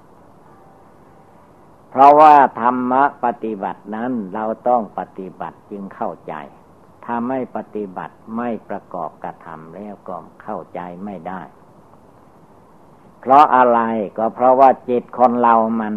[1.89, 6.33] เพราะว่าธรรมปฏิบัตินั้นเราต้องปฏิบัติจึงเข้าใจ
[7.05, 11.41] ถ้าไม่ปฏิบัติไม่ประกอบกระทำแล้วก็เข้าใจไม่ได้
[13.19, 13.79] เพราะอะไร
[14.17, 15.95] ก็เพราะว่าจิตคนเรามัน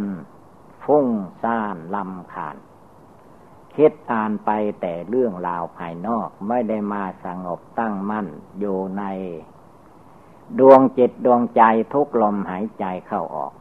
[0.84, 1.06] ฟุ้ง
[1.42, 2.56] ซ่านลำคาญ
[3.76, 8.26] คิดอ่านไปแต่เรื่องราวภายนอกไม่ได้มาสงบตั้งมั่น
[8.58, 9.04] อยู่ใน
[10.58, 13.52] ดวงจิตดวงใจทุกลมหายใจเข้าออก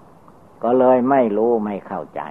[0.63, 2.21] ก็เลยไม่รู้ไม่เข้าใจ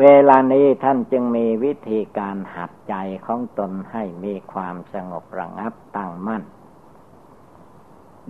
[0.00, 2.94] เวลานี้ท่านจึงมีวิธีการหัดใจ
[3.26, 6.42] ของตนให้มีความสงบระงับตั้งมั่น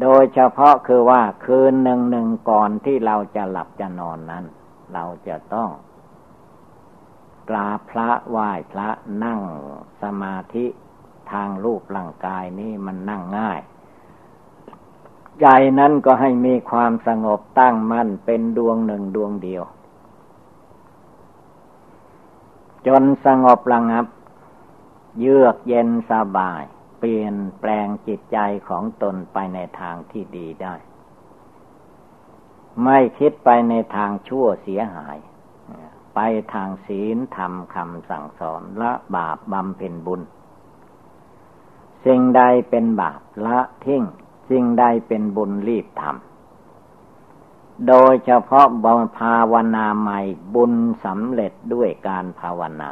[0.00, 4.44] โดยเฉพาะคือว่าคืนหนึ่งหนึ่งก่อนที่เราจะหลับจะนอนนั้น
[4.94, 5.70] เราจะต้อง
[7.48, 8.88] กราบพระไหว้พระ
[9.24, 9.40] นั่ง
[10.02, 10.66] สมาธิ
[11.32, 13.60] ทางรูปร่างกายนี่มันนั่งง่าย
[15.40, 15.46] ใจ
[15.78, 19.64] นั้นก็ให้มีความสงบตั้งมั่นเป็นดวงหนึ่งดวงเดียว
[22.86, 24.06] จนสงบระงับ
[25.18, 26.62] เยือกเย็นสบาย
[26.98, 30.74] เปลี่ยนแปลงจิตใจของตนไปในทางที่ดีได้
[32.84, 35.16] ไม่คิดไปในทางชั่วเสียหาย
[36.14, 36.18] ไป
[36.52, 40.20] ทางศีลธรรมคำสั่งสอนละบาปบำเพ็ญบุญ
[42.04, 44.02] สิ่งใดเป็นบาปละทิ้ง
[44.50, 48.86] สิ่งใดเป็นบุญรีบทำโดยเฉพาะบ
[49.18, 50.20] ภาวนาใหม่
[50.54, 50.72] บุญ
[51.04, 52.90] สำเร็จด้วยการภาวนา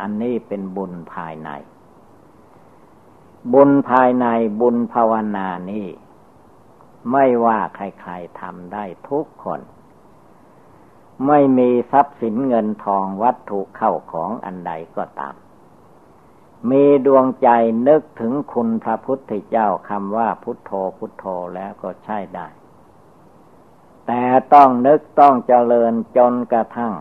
[0.00, 1.50] อันนี้เป็นบุญภายใน
[3.52, 4.26] บุญภายใน
[4.60, 5.86] บุญภาวนานี้
[7.12, 9.60] ไม่ว่าใครๆทำได้ทุกคน
[11.26, 15.34] ไม่มีทรัพย์สินเงินทองวัตถุเข้าของอันใดก็ตาม
[16.70, 17.48] มีดวงใจ
[17.88, 22.46] นึกถึงคุณพระพุทธเจ้าคำว่าพุทโธพุทโธแล้วก็ใช่ได้
[24.06, 24.22] แต่
[24.54, 26.94] ต้องนึกต้องเจริญจนกระทั่ง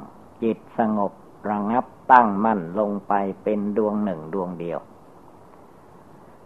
[0.43, 1.13] จิตสงบ
[1.49, 4.79] ระงับตั้งมั่นลงไปเป็นดวงหนึ่งดวงเดียว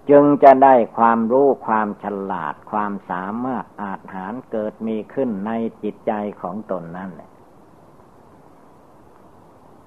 [0.09, 5.51] จึงจะได้ความรู้ความฉลาดความสามารถอาจหารเกิดมีขึ้นใน
[5.83, 7.29] จิตใจของตนนั่นแหละ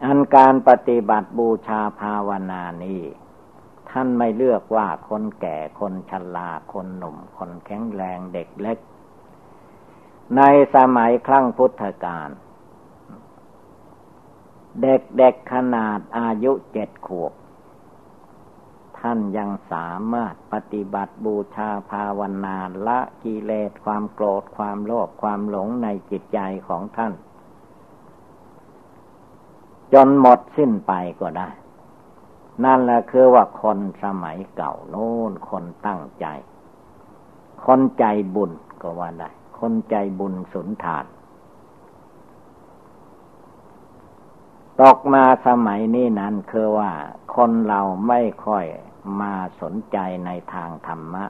[0.04, 3.02] อันการปฏิบัติบูชาภาวนานี้
[3.90, 8.78] ท่านไม่เลือกว่าคนแก่คนชราคนหนุ่ม คนแข็งแรงเด็กเล็ก
[10.36, 10.42] ใน
[10.74, 12.30] สมัยครั้งพุทธกาล
[14.82, 17.32] เด็กๆขนาดอายุเจ็ดขวบ
[18.98, 27.12] ท่านยังสามารถปฏิบัติบูชาภาวนาละกิเลสความโกรธความโลภความหลงในจิตใจของท่าน
[29.92, 31.50] จนหมดสิ้นไปก็ได้
[32.64, 36.26] นั่นแหละคือว่าคนสมัยเก่าโน้นคนตั้งใจ
[37.64, 41.04] คนใจบุญก็ว่าได้ คนใจบุญสุนทาน
[44.80, 46.92] ตกมาสมัยนี้นั้นคือว่า
[47.36, 48.64] คนเราไม่ค่อย
[49.20, 51.24] มาสนใจในทางธรรมะ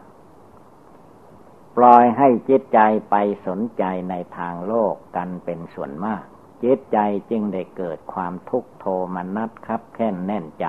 [1.77, 2.79] ปล่อยให้จิตใจ
[3.11, 3.15] ไป
[3.47, 6.23] สนใจในทางโลกกันเป็นส่วนมาก
[6.63, 6.99] จิตใจ
[7.31, 10.67] จึงได้เกิดความทุกโทมนัสครับแค่นแน่นใจ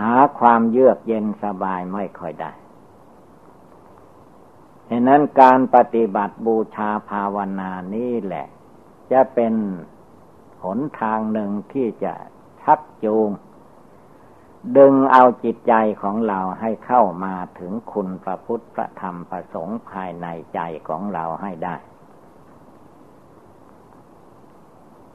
[0.00, 2.52] หาความเยือกเย็นสบายไม่ค่อยได้
[4.90, 8.46] ฉะนั้นการปฏิบัติบูชาภาวนานี่แหละ
[9.12, 9.54] จะเป็น
[10.64, 12.14] หนทางหนึ่งที่จะ
[12.62, 13.30] ชักจูง
[14.76, 21.76] ดึงเอาจิตใจของเราให้เข้ามาถึงคุณพระพุทธพระธรรมพระสงฆ์ภายในใจของเราให้ได้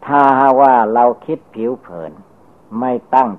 [0.05, 0.23] ถ้า
[0.61, 2.11] ว่าเราคิดผิวเผิน
[2.79, 3.29] ไม่ตั้ง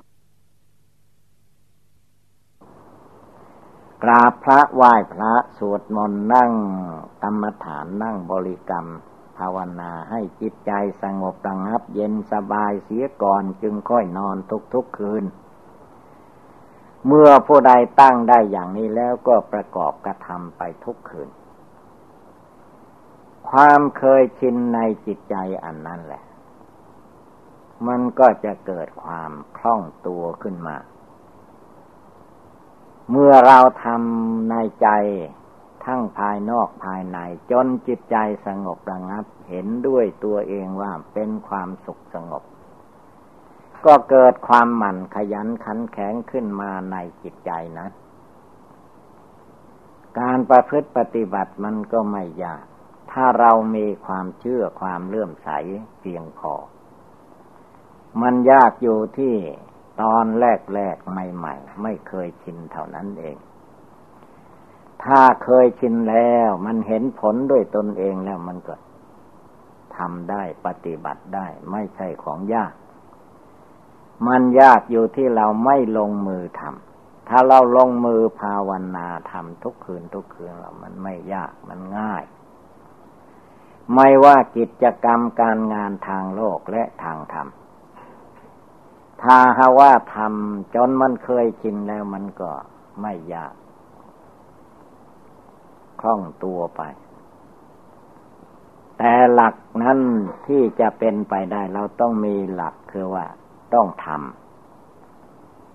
[4.03, 6.51] กราบพระไหว้พระสวดมนต์นั่ง
[7.23, 8.87] กรรมฐานนั่งบริกรรม
[9.37, 14.37] ภาวนาให้จิตใจสงบระงับ เย็นสบายเสียก่อนจึงค่อยนอน
[14.73, 15.23] ทุกๆคืน
[17.07, 21.29] เมื่อผู้ใดตั้งได้อย่างนี้แล้วก็ประกอบกระทำไปทุกคืน
[23.49, 26.23] ความเคยชินในจิตใจอันนั้นแหละ
[27.87, 30.77] มันก็จะเกิดความคล่องตัวขึ้นมา
[33.11, 34.89] เมื่อเราทำในใจ
[35.85, 37.17] ทั้งภายนอกภายใน
[37.51, 42.43] จนจิตใจสงบระงับ เห็นด้วยตัวเองว่าเป็นความสุขสงบ
[43.85, 47.87] ก็เกิดความหมั่นขยันขันแข็งขึ้นมาในจิตใจนะ
[50.19, 52.63] การประพฤติปฏิบัติมันก็ไม่ยาก
[53.11, 55.49] ถ้าเรามีความเชื่อความเลื่อมใส
[55.99, 56.53] เพียงพอ
[58.21, 59.35] มันยากอยู่ที่
[60.01, 63.37] ตอนแรกแรกใหม่ ๆ ไม่เคยชินเท่านั้นเอง
[65.03, 68.75] ถ้าเคยชินแล้ว มันเห็นผลด้วยตนเองแล้วมันก็
[69.97, 72.73] ทำได้ปฏิบัติได้ ไม่ใช่ของยาก
[74.27, 82.23] มันยากอยู่ที่เราไม่ลงมือทำถ้าเราลงมือภาวนาทำทุกคืนทุกคืนแล้วมันไม่ยากมันง่าย
[83.93, 87.47] ไม่ว่ากิจกรรมการงานทางโลกและทางธรรม
[89.23, 92.51] ถ้าหาว่าทำจนมันเคยชินแล้วมันก็
[93.01, 93.53] ไม่ยาก
[95.99, 96.81] คล่องตัวไป
[98.97, 99.99] แต่หลักนั้น
[100.47, 103.25] ที่จะเป็นไปได้เราต้องมีหลักคือว่า
[103.73, 104.07] ต้องท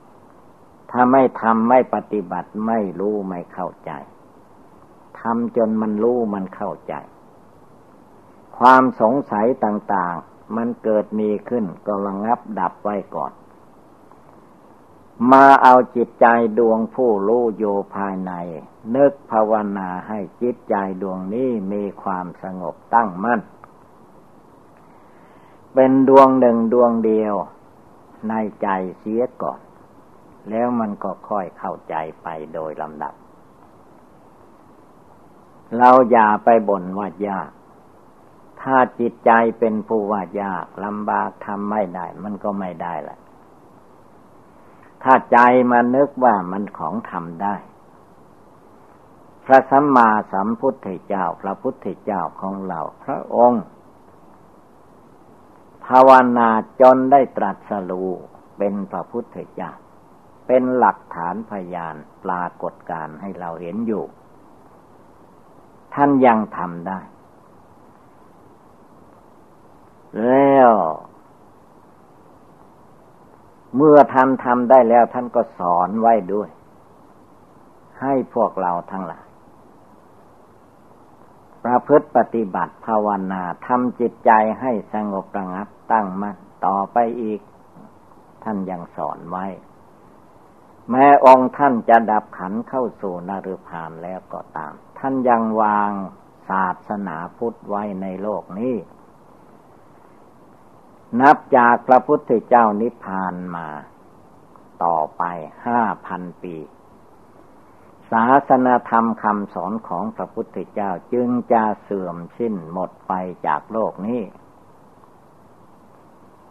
[0.03, 3.91] ำถ้าไม่ทำไม่ปฏิบัติไม่รู้ไม่เข้าใจ
[5.21, 6.95] ทำจนมันรู้มันเข้าใจ
[8.59, 13.33] ความสงสัยต่าง ๆ มันเกิดมีขึ้นก็ระงับดับไว้ก่อน
[15.33, 16.27] มาเอาจิตใจ
[16.59, 18.33] ดวงผู้รู้โยภายใน
[18.95, 23.41] นึกภาวนาให้จิตใจดวงนี้มีความสงบตั้งมั่น
[25.75, 27.35] เป็นดวงหนึ่งดวงเดียว
[28.29, 29.61] ในใจเสียก่อน
[30.51, 33.15] แล้วมันก็ค่อยเข้าใจไปโดยลำดับ
[35.79, 37.51] เราอย่าไปบ่นว่ายาก
[38.63, 43.19] ถ้าจิตใจเป็นผู้ว่ายากลำบากทำไม่ได้ มันก็ไม่ได้แหละ
[45.03, 45.39] ถ้าใจ
[45.71, 47.55] มานึกว่ามันของทำได้
[49.45, 53.65] พระสัมมาสัมพุทธเจ้า พระพุทธเจ้าของเราพระองค์
[55.87, 56.49] ภาวนา
[56.81, 58.11] จนได้ตรัสรู้
[58.59, 59.71] เป็นพระพุทธเจ้า
[60.47, 64.05] เป็นหลักฐานพยานปรากฏการให้เราเห็นอยู่
[65.95, 67.01] ท่านยังทำได้
[70.21, 70.71] แล้ว
[73.77, 76.51] เมื่อท่านทำได้แล้วท่านก็สอนไว้ด้วย
[78.01, 79.27] ให้พวกเราทั้งหลาย
[81.65, 87.41] ประพฤติปฏิบัติภาวนาทำจิตใจให้สงบระงับตั้งมั่นต่อไปอีก
[88.45, 89.47] ท่านยังสอนไว้
[90.91, 95.93] แม้องค์ท่านจะดับขันเข้าสู่นรพานแล้วก็ตาม ท่านยังวาง
[96.49, 98.75] ศาสนาพุทธไว้ในโลกนี้
[101.21, 103.69] นับจากพระพุทธเจ้านิพพานมา
[104.85, 105.23] ต่อไป
[105.67, 106.57] ห้าพันปี
[108.11, 113.13] ศาสนาธรรมคำสอนของพระพุทธเจ้าจึงจะเสื่อมสิ้นหมดไป
[113.47, 114.23] จากโลกนี้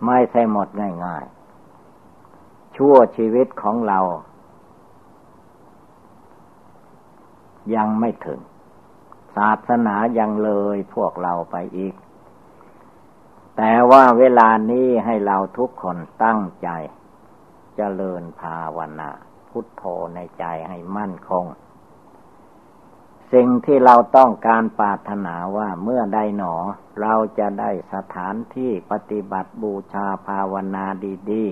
[0.06, 0.68] ไม่ใช่หมด
[1.06, 4.00] ง่ายๆ ชั่วชีวิตของเรา
[7.76, 8.40] ยังไม่ถึง
[9.36, 11.94] ศาสนายังเลยพวกเราไปอีก
[13.58, 19.10] แต่ว่าเวลานี้ให้เราทุกคนตั้งใจจเจริญภาวนา
[19.50, 19.84] พุทโธ
[20.16, 21.46] ในใจให้มั่นคง
[23.34, 26.56] สิ่งที่เราต้องการปรารถนาว่าเมื่อใดหนอ
[27.02, 30.86] เราจะได้สถานที่ปฏิบัติบูชาภาวนา
[31.32, 31.46] ดี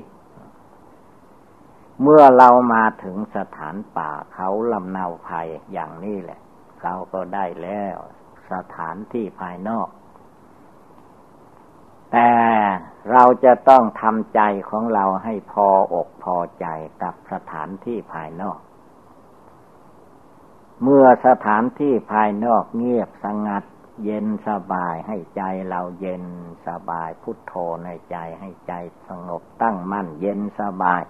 [0.78, 6.40] ๆ เมื่อเรามาถึงสถานป่าเขาลำเนาภัยอย่างนี้แหละ
[6.82, 7.98] เราก็ได้แล้ว
[8.52, 9.88] สถานที่ภายนอก
[12.12, 12.32] แต่
[13.12, 16.68] เราจะต้องทำใจของเราให้พออกพอใจ
[17.04, 18.60] กับสถานที่ภายนอก
[20.84, 23.64] เมื่อสถานที่ภายนอกเงียบสงัด
[24.04, 26.24] เย็นสบายให้ใจเราเย็น
[26.68, 27.54] สบายพุทโธ
[27.86, 28.74] ในใจให้ใจ
[29.08, 31.02] สงบตั้งมั่นเย็นสบาย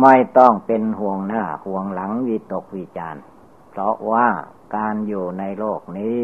[0.00, 3.20] ไม่ต้องเป็นห่วงหน้าห่วงหลังวิตกวิจาร
[3.70, 4.28] เพราะว่า
[4.76, 6.22] การอยู่ในโลกนี้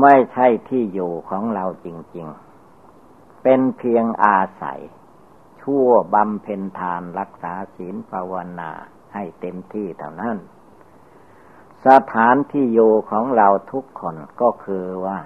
[0.00, 2.26] ไม่ใช่ที่อยู่ของเราจริง
[2.84, 4.80] ๆ เป็นเพียงอาศัย
[5.60, 8.70] ชั่วบำเพ็ญทานรักษาศีลภาวนา
[9.14, 10.36] ให้เต็มที่เท่านั้น
[11.86, 15.18] สถานที่อยู่ของเราทุกคนก็คือว่า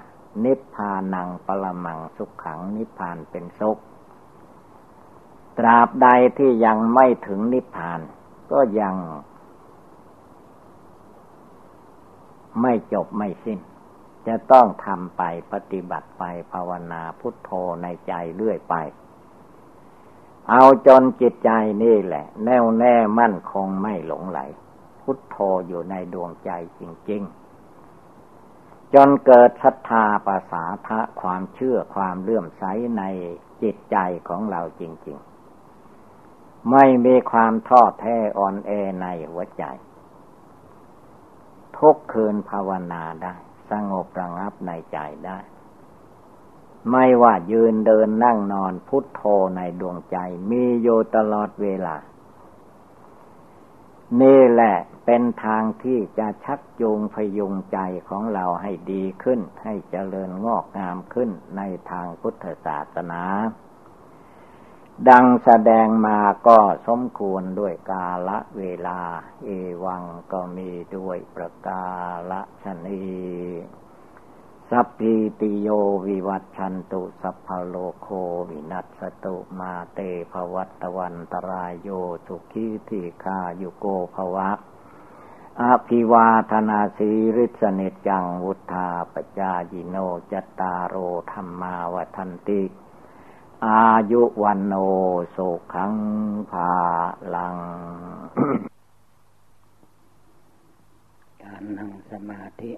[0.45, 3.79] นิพพานังปรมังสุขขังนิพพานเป็นสุข
[5.59, 6.09] ตราบใด
[6.39, 8.01] ที่ยังไม่ถึงนิพพาน
[8.53, 8.95] ก็ยัง
[12.63, 13.59] ไม่จบไม่สิ้น
[14.27, 17.51] จะต้องทำไปปฏิบัติไปภาวนาพุทโธ
[17.83, 18.75] ในใจเรื่อยไป
[20.51, 21.51] เอาจนจิตใจ
[21.83, 24.41] นี่แหละ แน่วแน่มั่นคงไม่หลงไหล
[25.01, 26.51] พุทโธอยู่ในดวงใจ
[26.81, 27.23] จริง
[28.09, 32.65] ๆ จนเกิดศรัทธาภาษาทะความเชื่อความเลื่อมใส
[32.99, 33.03] ใน
[33.63, 33.97] จิตใจ
[34.29, 35.19] ของเราจริง
[35.95, 38.71] ๆ ไม่มีความท้อแท้อ่อนแอ
[39.03, 39.65] ในหัวใจ
[41.79, 43.35] ทุกคืนภาวนาได้
[43.71, 45.39] สงบระงับในใจได้
[46.91, 49.23] ไม่ว่ายืนเดินนั่งนอนพุทโธ
[49.57, 50.17] ในดวงใจ
[50.51, 51.97] มีอยู่ตลอดเวลา
[54.21, 63.23] นี่แหละเป็นทางที่จะชักจูงพยุงใจของเราให้ดีขึ้น ให้เจริญงอกงามขึ้นในทางพุทธศาสนา
[65.09, 69.01] ดังแสดงมาก็สมควรด้วยกาละเวลา
[69.45, 69.49] เอ
[69.85, 71.85] วังก็มีด้วยประกา
[72.31, 73.03] ละชนี
[74.71, 75.69] สัพพิติโย
[76.07, 78.09] วิวัตชันตุสัพพโลโค
[78.49, 79.99] วินัสตุมาเต
[80.33, 81.89] ภวัตวันตรายโย
[82.27, 84.51] สุขีทีคาโยโกภวะ
[85.61, 89.97] อภิวาธนาสีริสเนจังวุธาปจายิโน
[90.33, 90.97] จตารโอ
[91.33, 92.63] ธรรมาวทันติ
[93.67, 94.75] อายุวันโน
[95.37, 95.95] สุขัง
[96.51, 96.73] ภา
[97.35, 97.57] ลัง
[101.43, 102.73] การนั่งสมาธิ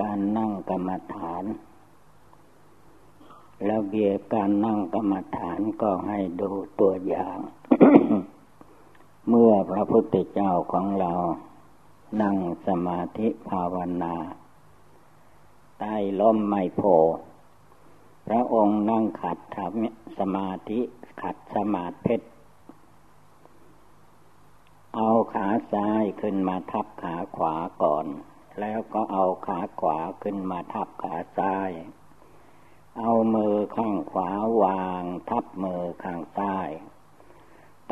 [0.00, 1.44] การนั่งกรรมฐาน
[3.64, 6.50] แล้วเบียการนั่งกรรมฐานก็ให้ดู
[6.80, 7.38] ตัวอย่าง
[9.28, 11.12] เมื่อพระพุทธเจ้าของเรา
[12.22, 12.36] นั่ง
[12.66, 14.14] สมาธิภาวนา
[15.78, 16.82] ใต้ล้มไมโพ
[18.26, 20.80] พระองค์นั่งขัดทำสมาธิ
[21.22, 22.26] ขัดสมาธิเพชร
[24.96, 28.06] เอาขาซ้ายขึ้นมาทับขาขวาก่อน
[28.60, 31.70] แล้วก็เอาขาขวาขึ้นมาทับขาซ้าย
[32.98, 34.30] เอามือข้างขวา
[34.62, 36.70] วางทับมือข้างซ้าย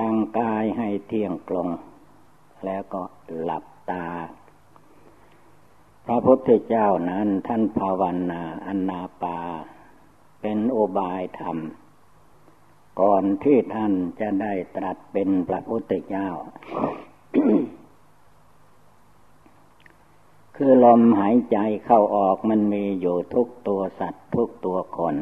[0.00, 1.68] ตั้งกายให้เที่ยงตรง
[2.64, 3.02] แล้วก็
[3.42, 4.06] หลับตา
[6.06, 9.38] พระพุทธเจ้านั้นท่านภาวนาอนนาปา
[10.46, 11.58] เป็นโอบายธรรม
[13.00, 16.28] ก่อนที่ท่านจะได้ตรัสเป็นพระพุทธเจ้า
[20.56, 25.16] คือลมหายใจเข้าออกมันมีอยู่ทุกตัวสัตว์ทุกตัวคน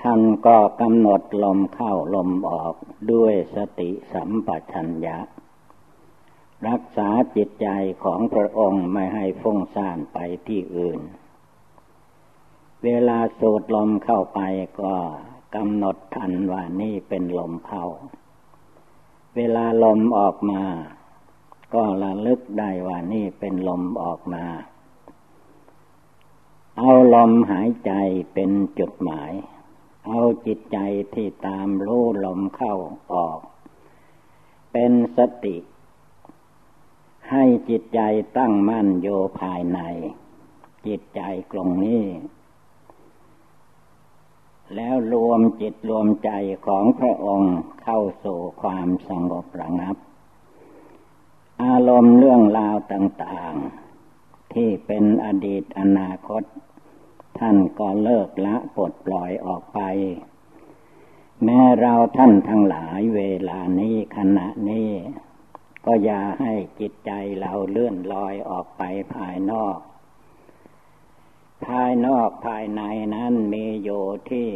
[0.00, 2.74] ท่านก็กำหนดลมเข้าลมออก
[3.12, 5.18] ด้วยสติสัมปชัญญะ
[6.68, 7.68] รักษาจิตใจ
[8.04, 11.00] ของพระองค์ไม่ให้ฟุ้งซ่านไปที่อื่น
[12.84, 14.40] เวลาสูดลมเข้าไป
[14.80, 14.94] ก็
[15.54, 17.86] กำหนดทันว่านี่เป็นลมเข้า
[19.36, 20.62] เวลาลมออกมา
[21.74, 24.44] ก็ระลึกได้ว่านี่เป็นลมออกมา
[26.78, 27.92] เอาลมหายใจ
[28.34, 29.32] เป็นจุดหมาย
[30.06, 30.78] เอาจิตใจ
[31.14, 32.74] ที่ตามรู้ลมเข้า
[33.12, 33.40] ออก
[34.72, 35.56] เป็นสติ
[37.30, 38.00] ให้จิตใจ
[38.36, 39.08] ตั้งมั่นโย
[39.40, 39.80] ภายใน
[40.86, 41.20] จิตใจ
[41.52, 42.04] กลงนี้
[44.74, 46.30] แล้วรวมจิตรวมใจ
[46.66, 49.96] ของพระองค์เข้าสู่ความสงบระงับ
[51.62, 56.42] อารมณ์เรื่องราวต่างๆ ที่เป็นอดีตอนาคต
[57.38, 59.80] ท่านก็เลิกละปลดปล่อยออกไป
[61.44, 64.90] แม้เราท่านทั้งหลายเวลานี้ขณะนี้
[65.84, 67.10] ก็อย่าให้จิตใจ
[67.40, 68.82] เราเลื่อนลอยออกไป
[69.14, 69.76] ภายนอก
[71.68, 72.82] ภายนอกภายใน
[73.14, 73.90] นั้นมีโย
[74.30, 74.50] ที่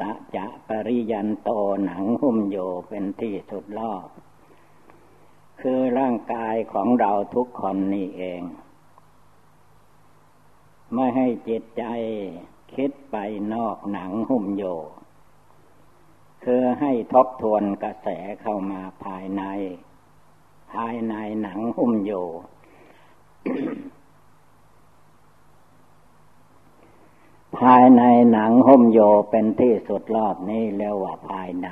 [0.00, 1.50] ตะจะปริยันโต
[1.84, 4.06] หนังหุ้มโยเป็นที่สุดรอบ
[5.60, 8.42] คือร่างกายของเราทุกคนนี่เอง
[10.94, 11.84] ไม่ให้จิตใจ
[12.74, 13.16] คิดไป
[13.54, 14.64] นอกหนังหุ้มโย
[16.44, 18.08] คือให้ทบทวนกระแส
[18.42, 19.42] เข้ามาภายใน
[20.72, 22.12] ภายในหนังหุ้มโย
[27.58, 31.68] ภายในหนังหุ้มโยเป็นที่สุดรอบนี้เรียกว่าภายใน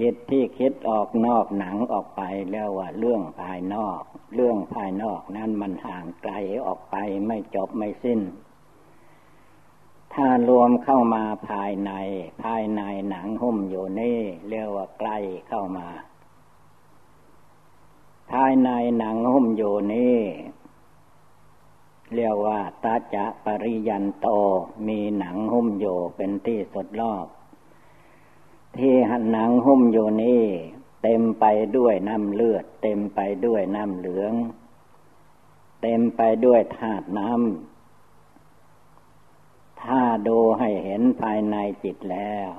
[0.00, 4.00] จิตที่คิดออกนอกหนังออกไปแล้วว่าเรื่องภายนอก
[4.34, 6.32] เรื่องภายนอกนั้นมันห่างไกล
[6.66, 6.96] ออกไป
[7.26, 8.20] ไม่จบไม่สิ้น
[10.14, 11.92] ถ้ารวมเข้ามาภายใน
[12.42, 15.88] ภายในหนังหุ้มอยู่นี่เรียกว่าใกล้เข้ามา
[18.32, 20.18] ภายในหนังหุ้มอยู่นี่
[22.12, 24.28] เรียกว่าตาจะปริยันโต
[24.88, 27.26] มีหนังหุ้มอยู่เป็นที่สุดรอบ
[28.76, 30.44] ที่หันหนังหุ้มอยู่นี่
[31.02, 31.44] เต็มไป
[31.76, 34.34] ด้วยน้ำเลือด เต็มไปด้วยน้ำเหลือง
[35.82, 42.50] เต็มไปด้วยธาตุน้ำถ้าดูให้เห็นภายในจิตแล้ว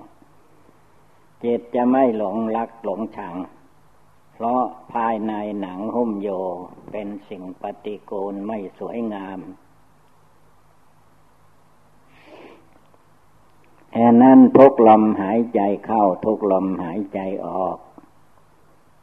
[1.44, 3.36] จิตจะไม่หลงรักหลงชัง
[4.38, 4.64] เพราะ
[4.94, 6.30] ภายในหนังหุ้มโย
[6.92, 9.40] เป็นสิ่งปฏิกูลไม่สวยงาม
[13.92, 17.78] แค่นั้นทุกลมหายใจเข้าทุกลมหายใจออก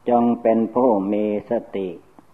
[0.09, 1.89] จงเป็นผู้มีสติ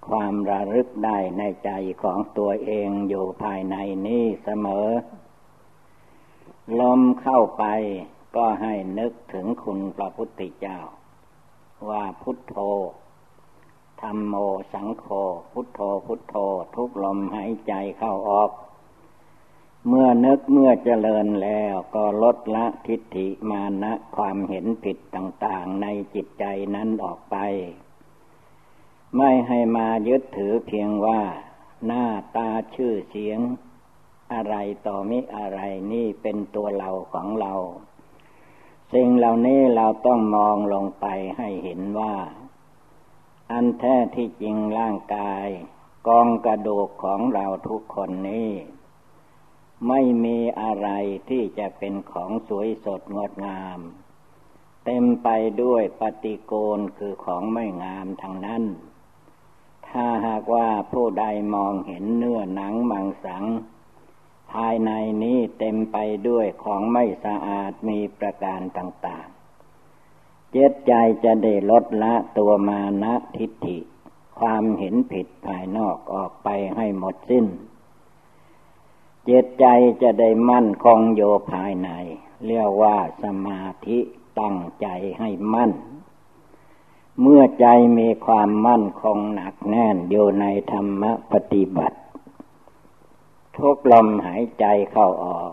[0.09, 1.71] ความระลึกได้ในใจ
[2.03, 3.77] ของตัวเองอยู่ภายใน
[4.07, 4.89] นี้เสมอ
[6.81, 7.65] ลมเข้าไป
[8.37, 10.79] ก็ให้นึกถึงคุณพระพุทธเจ้า
[11.89, 12.57] ว่าพุทโธ
[14.03, 14.35] ธรรมโม
[14.72, 15.07] สังโฆ
[15.53, 16.35] พุทโธพุทโธ
[16.74, 18.51] ทุกลมหายใจเข้าออก
[19.87, 27.37] เมื่อนึกเมื่อเจริญแล้วก็ลดละทิฏฐิมานะความเห็นผิดต่างๆในจิตใจนั้นออกไป
[29.16, 31.22] ไม่ให้มายึดถือเพียงว่า
[31.87, 32.05] หน้า
[32.37, 33.41] ตาชื่อเสียง
[34.33, 34.55] อะไร
[34.87, 35.61] ต่อมิอะไร
[35.93, 37.53] นี่เป็นตัวเราของเรา
[38.93, 42.16] สิ่งเหล่านี้เราต้องมองลงไปให้เห็นว่า
[43.51, 45.47] อันแท้ที่จริงร่างกาย
[46.09, 48.51] กองกระดูกของเราทุกคนนี้
[49.89, 50.89] ไม่มีอะไร
[51.28, 53.80] ที่จะเป็นของสวยสดงดงาม
[54.84, 55.28] เต็มไป
[55.62, 58.64] ด้วยปฏิโกณคือของไม่งามทางนั้น
[59.89, 61.24] ถ้าหากว่าผู้ใด
[61.55, 63.45] มองเห็นเนื้อหนังมังสัง
[64.53, 64.91] ภายใน
[65.23, 65.97] นี้เต็มไป
[66.29, 69.27] ด้วยของไม่สะอาดมีประการต่าง
[69.91, 70.93] ๆ เจตใจ
[71.25, 73.79] จะได้ลดละตัวมานะทิฏฐิ
[74.39, 77.47] ความเห็นผิดภายนอกออกไปให้หมดสิ้น
[79.25, 79.67] เจิตใจ
[80.03, 81.23] จะได้มั่นคงโย
[81.53, 81.91] ภายใน
[82.47, 83.99] เรียกว่าสมาธิ
[84.41, 84.87] ตั้งใจ
[85.19, 85.73] ให้มั่น
[87.21, 87.67] เมื่อใจ
[87.99, 91.99] มีความมั่นคงหนักแน่นอยู่ในธรรมปฏิบัติ
[93.59, 95.53] ทุกลมหายใจเข้าออก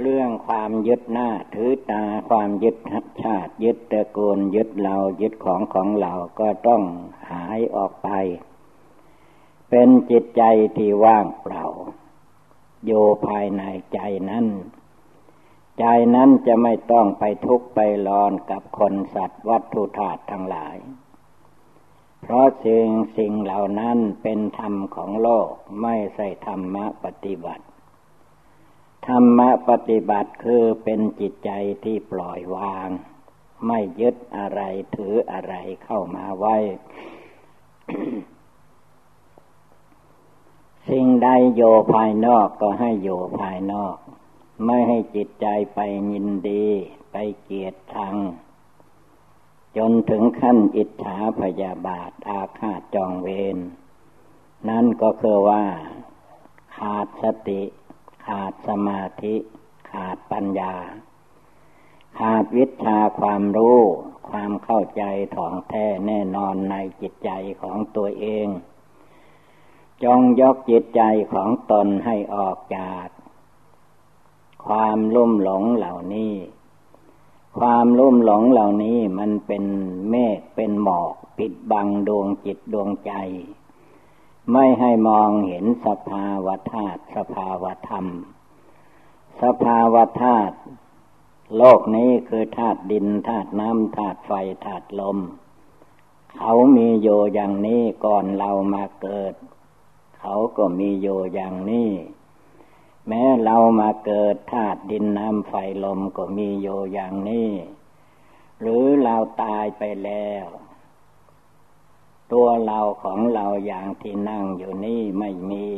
[0.00, 2.76] เรื่องความยึดหน้าถือตาความยึด
[3.22, 6.82] ชาติ ยึดตระกูลยึดเรายึดของของเราก็ต้อง
[7.30, 8.08] หายออกไป
[9.70, 10.42] เป็นจิตใจ
[10.76, 11.64] ที่ว่างเปล่า
[12.84, 12.92] โย
[13.26, 13.62] ภายใน
[13.94, 13.98] ใจ
[14.30, 14.46] นั้น
[15.78, 15.84] ใจ
[16.14, 17.78] นั้นจะไม่ต้องไปทุกข์ไป
[18.08, 20.76] รอนกับคนสัตว์วัตถุธาตุทั้งหลาย
[22.20, 22.88] เพราะสิ่ง
[23.18, 25.50] สิ่งเหล่านั้นเป็นธรรมของโลก
[25.82, 27.64] ไม่ใช่ธรรมะปฏิบัติ
[29.06, 31.50] ธรรมะปฏิบัติคือเป็นจิตใจ
[31.84, 32.88] ที่ปล่อยวาง
[33.66, 34.60] ไม่ยึดอะไร
[34.96, 35.54] ถืออะไร
[35.84, 36.56] เข้ามาไว้
[40.88, 41.62] สิ่งใดโย
[41.94, 43.08] ภายนอกก็ให้โย
[43.40, 43.96] ภายนอก
[44.64, 45.78] ไม่ให้จิตใจไป
[46.12, 46.66] ยินดี
[47.12, 48.16] ไปเกียดชัง
[49.76, 53.56] จนถึงขั้นอิจฉาพยาบาทอาฆาตจองเวร
[54.68, 55.64] นั่นก็คือว่า
[56.76, 57.62] ขาดสติ
[58.26, 59.34] ขาดสมาธิ
[59.92, 60.74] ขาดปัญญา
[62.18, 63.78] ขาดวิชาความรู้
[64.28, 65.02] ความเข้าใจ
[65.36, 67.30] ถ่องแท้แน่นอนในจิตใจ
[67.62, 68.46] ของตัวเอง
[70.04, 71.02] จงยกจิตใจ
[71.32, 73.06] ของตนให้ออกจาก
[74.66, 76.32] ความลุ่มหลงเหล่านี้
[77.56, 79.64] ความลุ่มหลงเหล่านี้มันเป็น
[80.10, 83.12] เมฆเป็นหมอก ปิดบังดวงจิตดวงใจ
[84.52, 88.06] ไม่ให้มองเห็นสภาวธาตุสภาวธรรม
[89.42, 90.56] สภาวธาตุ
[91.56, 94.32] โลกนี้คือธาตุดินธาตุน้ำธาตุไฟ
[94.64, 95.18] ธาตุลม
[96.36, 99.34] เขามีโยอย่างนี้ก่อนเรามาเกิด
[100.18, 101.90] เขาก็มีอยู่อย่างนี้
[103.08, 105.54] แม้เรามาเกิดธาตุดินน้ำไฟ
[105.84, 107.50] ลมก็มีอยู่อย่างนี้
[108.60, 110.46] หรือเราตายไปแล้ว
[112.32, 115.68] ตัวเราของเราอย่างที่นั่งอยู่นี่ไม่มี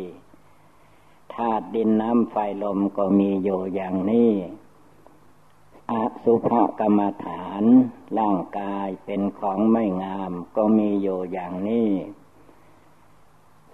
[1.35, 4.33] ธาตุดินน้ำไฟลมก็มีอยู่อย่างนี้
[5.91, 5.93] อ
[6.25, 6.51] สุภ
[6.81, 7.63] กรรมฐาน
[8.19, 11.91] ร่างกายเป็นของไม่งามก็มีอยู่อย่างนี้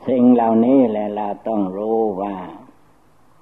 [0.07, 2.37] สิ่งเหล่านี้แหละเราต้องรู้ว่า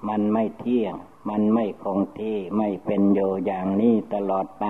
[0.09, 0.95] มันไม่เที่ยง
[1.29, 4.65] มันไม่คงที่ไม่เป็นอยู่อย่างนี้ตลอดไป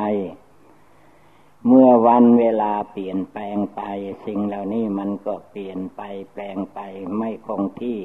[1.67, 3.81] เมื่อวันเวลาเปลี่ยนแปลงไป
[4.25, 6.79] สิ่งเหล่านี้มันก็เปลี่ยนไปแปลงไป
[7.17, 7.99] ไม่คงที่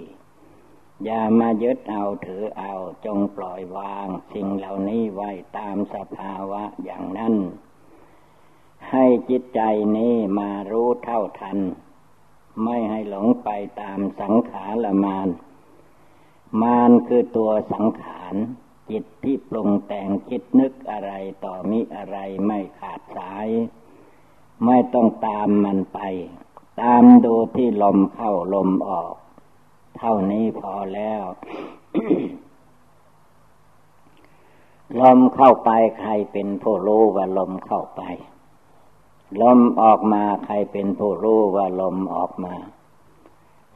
[1.04, 2.74] อย่ามายึดเอาถือเอา
[3.04, 7.34] จงปล่อยวาง สิ่งเหล่านี้ไว้ตามสภาวะอย่างนั้น
[8.90, 9.60] ให้จิตใจ
[9.96, 11.58] นี้มารู้เท่าทัน
[12.64, 13.48] ไม่ให้หลงไป
[13.80, 15.28] ตามสังขารละมาน
[16.60, 18.34] มานคือตัวสังขาร
[18.90, 21.12] จิตที่ปรุงแต่งคิดนึกอะไร
[21.44, 23.48] ต่อมิอะไรไม่ขาดสาย
[24.64, 26.00] ไม่ต้องตามมันไป
[26.80, 29.14] ตามดูที่ลมเข้าลมออก
[29.96, 31.22] เท่านี้พอแล้ว
[35.00, 35.70] ลมเข้าไป
[36.00, 38.02] ใครเป็นผู้รู้ว่าลมเข้าไป
[39.42, 42.54] ลมออกมาใครเป็นผู้รู้ว่าลมออกมา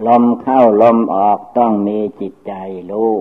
[0.07, 2.53] ลมเข้าลมออกต้องมีจิตใจ
[2.91, 3.15] รู้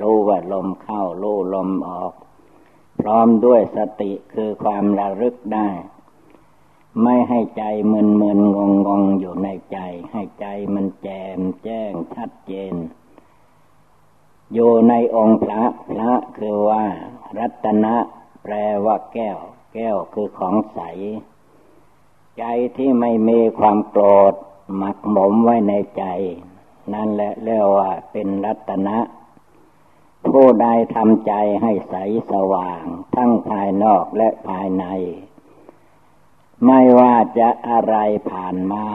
[0.00, 2.12] รู้ว่าลมเข้ารู้ลมออก
[3.00, 5.68] พร้อมด้วยสติคือความระลึกได้
[7.02, 9.78] ไม่ให้ใจมึนมึนงงงงอยู่ในใจ
[10.12, 12.74] ให้ใจมันแจ่มแจ้งชัดเจน
[14.54, 16.84] อยู่ในองค์พระพระคือว่า
[17.38, 17.96] รัตนะ
[18.42, 19.38] แปลว่าแก้ว
[19.74, 20.80] แก้วคือของใส
[22.38, 22.44] ใจ
[22.76, 24.34] ที่ไม่มีความโกรธ
[24.76, 26.04] หมักหมมไว้ในใจ
[26.92, 28.98] นั่นแหละเรียกว่าเป็นรัตนะ
[30.26, 31.94] ผู้ใดทำใจให้ใส
[32.30, 32.82] สว่าง
[33.14, 34.84] ทั้งภายนอกและภายใน
[36.66, 37.96] ไม่ว่าจะอะไร
[38.30, 38.86] ผ่านมา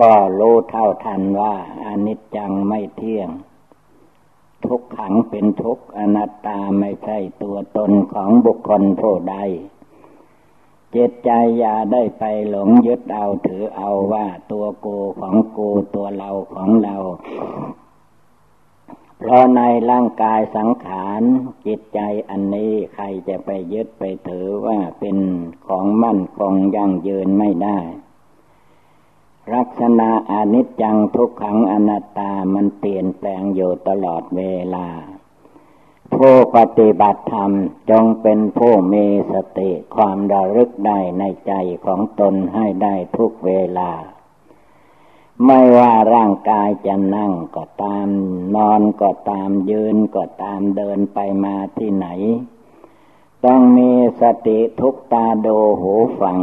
[0.00, 1.54] ก็รู้เท่าทันว่า
[1.86, 3.30] อนิจจังไม่เที่ยง
[4.66, 9.36] ทุกขังเป็นทุกอนัตตาไม่ใช่ตัวตนของบุคคลผู้ใด
[10.96, 16.96] จิตใจอย่าได้ไปหลงยึดเอาถือเอาว่าตัวกูของกูตัวเราของเรา
[19.18, 21.22] เพราะในร่างกายสังขาร
[21.66, 25.16] จิตใจอันนี้ใครจะไปยึดไปถือว่าเป็น
[25.66, 27.78] ของมั่นคงยั่งยืนไม่ได้
[29.54, 34.40] ลักษณะอนิจจังทุกขังอนัตตามันเปลี่ยนแปลงอยู่ตลอดเว
[34.74, 34.88] ลา
[36.24, 37.52] ผู้ปฏิบัติธรรม
[37.90, 41.52] จงเป็นผู้มีสติความระลึกได้ในใจ
[41.84, 43.90] ของตนให้ได้ทุกเวลา
[45.44, 48.08] ไม่ว่าร่างกายจะนั่งก็ตาม
[48.56, 52.08] นอนก็ตามยืนก็ตามเดินไปมาที่ไหน
[53.44, 55.48] ต้องมีสติทุกตาโด
[55.80, 56.38] หูฟัง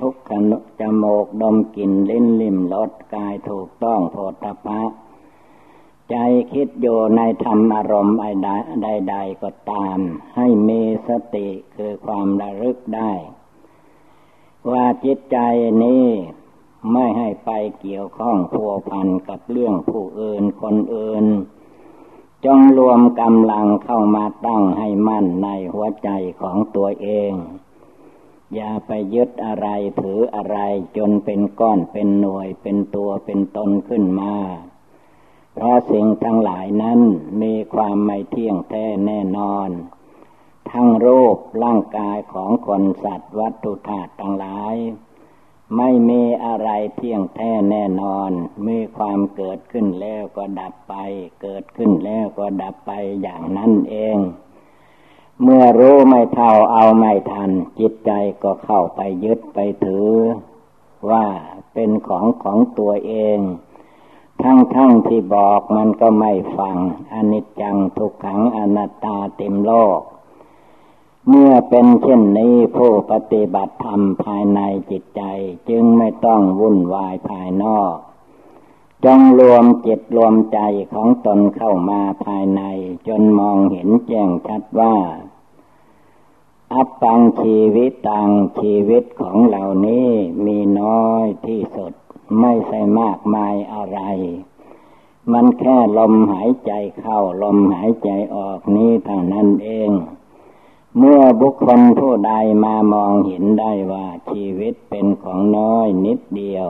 [0.00, 4.82] ทุกขณะจมูกดมกลิ่นลิ้นลิ่มรสกายถูกต้องโพธพะ
[6.10, 6.16] ใจ
[6.52, 8.16] คิดอยู่ในธรรมอารมณ์
[8.82, 9.98] ใดๆก็ตาม
[10.36, 13.12] ให้มีสติคือความระลึกได้
[14.70, 15.38] ว่าจิตใจ
[15.84, 16.06] นี้
[16.92, 17.50] ไม่ให้ไป
[17.80, 21.26] เกี่ยวข้องพัวพันกับเรื่องผู้อื่นคนอื่น
[22.44, 27.32] จงรวมกำลังเข้ามาตั้งให้มั่นในหัวใจของตัวเอง
[28.54, 29.68] อย่าไปยึดอะไร
[30.00, 30.58] ถืออะไร
[30.96, 34.34] จนเป็นก้อนเป็นหน่วยเป็นตัวเป็นตนขึ้นมา
[35.54, 37.00] เพราะสิ่งทั้งหลายนั้น
[37.42, 39.70] มีความไม่เที่ยงแท้แน่นอน
[40.70, 44.74] ทั้งรูปร่างกายของคนสัตว์วัตถุธาตุทั้งหลาย
[45.76, 48.30] ไม่มีอะไรเที่ยงแท้แน่นอน
[48.66, 50.94] มีความเกิดขึ้นแล้วก็ดับไป
[51.42, 52.92] เกิดขึ้นแล้วก็ดับไป
[53.22, 54.18] อย่างนั้นเอง
[55.42, 58.10] เมื่อรู้ไม่เท่าเอาไม่ทัน จิตใจ
[58.42, 60.10] ก็เข้าไปยึดไปถือ
[61.10, 61.26] ว่า
[61.74, 63.38] เป็นของของตัวเอง
[64.42, 66.76] ทั้งทั้งที่บอกมันก็ไม่ฟัง
[67.12, 70.00] อนิจจังทุกขังอนัตตาเต็มโลก
[71.28, 74.60] เมื่อเป็นเช่นนี้ผู้ปฏิบัติธรรมภายใน
[74.90, 75.22] จิตใจ
[75.68, 77.94] จึงไม่ต้องวุ่นวายภายนอก
[79.04, 80.58] จงรวมจิตรวมใจ
[80.92, 82.62] ของตนเข้ามาภายใน
[83.08, 84.96] จนมองเห็นแจ้งชัดว่า
[86.72, 88.30] อัปปังชีวิตตัง
[88.60, 90.08] ชีวิตของเหล่านี้
[90.44, 91.92] มีน้อยที่สุด
[92.40, 94.00] ไม่ใช่มากมายอะไร
[95.32, 99.90] มันแค่ลมหายใจเข้าลมหายใจออกนี้เท่านั้นเอง
[100.98, 102.32] เมื่อบุคคลผู้ใด
[102.64, 106.66] มามองเห็นได้ว่าชีวิตเป็นของน้อยนิดเดียว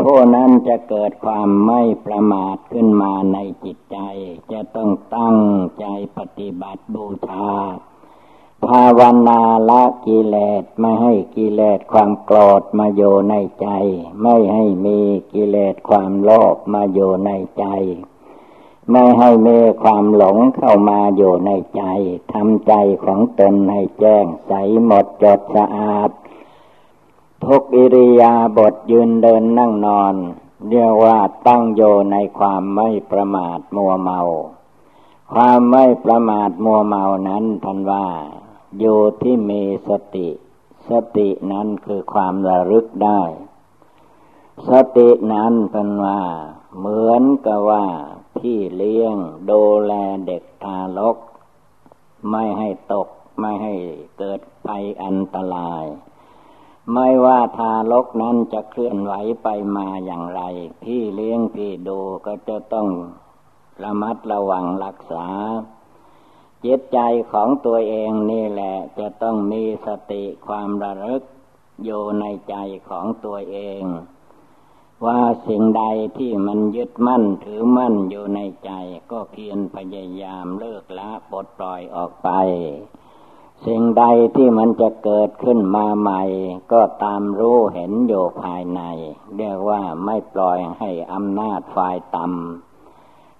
[0.00, 3.98] ผู้นั้นจะเกิดความไม่ประมาทขึ้นมาในจิตใจ
[4.52, 5.38] จะต้องตั้ง
[5.80, 5.86] ใจ
[6.18, 7.46] ปฏิบัติบูชา
[8.66, 9.40] ภาวนา
[9.70, 13.68] ละกิเลสไม่ให้กิเลสความโกรธมาอยู่ในใจ
[14.22, 15.00] ไม่ให้มี
[15.32, 17.66] กิเลสความโลภมาอยู่ในใจ
[18.90, 21.82] ไม่ให้มีความหลงเข้ามาอยู่ในใจ
[22.32, 22.72] ทำใจ
[23.04, 24.52] ของตนให้แจ้งใส
[24.84, 26.10] หมดจดสะอาด
[27.44, 30.14] ทุกอิริยาบถยืนเดินนั่งนอน
[30.68, 31.82] เรียกว่าตั้งโย
[32.12, 34.20] ในความไม่ประมาทมัวเมา
[35.32, 38.06] ความไม่ประมาทมัวเมานั้นทันว่า
[38.78, 40.28] อยู่ที่มีสติ
[40.90, 43.22] สตินั้นคือความระลึกได้
[44.70, 46.22] สตินั้นเป็นว่า
[46.78, 47.86] เหมือนกับว่า
[48.38, 49.16] พี่เลี้ยง
[49.50, 49.92] ดูแล
[50.26, 51.16] เด็กทารก
[52.30, 53.08] ไม่ให้ตก
[53.40, 53.74] ไม่ให้
[54.18, 55.84] เกิดภัยอันตราย
[56.92, 60.42] ไม่ว่าทารกนั้นจะเคลื่อนไหวไปมาอย่างไร
[60.82, 62.88] พี่เลี้ยงพี่ดูก็จะต้อง
[63.82, 65.26] ระมัดระวังรักษา
[66.64, 66.98] จิตใจ
[67.32, 71.22] ของตัวเองนี่แหละ จะต้องมีสติความระลึก
[71.84, 72.56] อยู่ในใจ
[72.88, 73.82] ของตัวเอง
[75.06, 75.84] ว่าสิ่งใด
[76.18, 78.72] ที่มันยึดมั่นถือมั่นอยู่ในใจ
[79.10, 82.28] ก็เพียรพยายามเลิกละปลดปล่อยออกไป
[83.66, 84.04] สิ่งใด
[84.36, 86.22] ที่มันจะเกิดขึ้นมาใหม่
[86.72, 88.80] ก็ตามรู้เห็นอยู่ภายใน
[89.36, 92.69] เรียกว่าไม่ปล่อยให้อำนาจฝ่ายต่ำ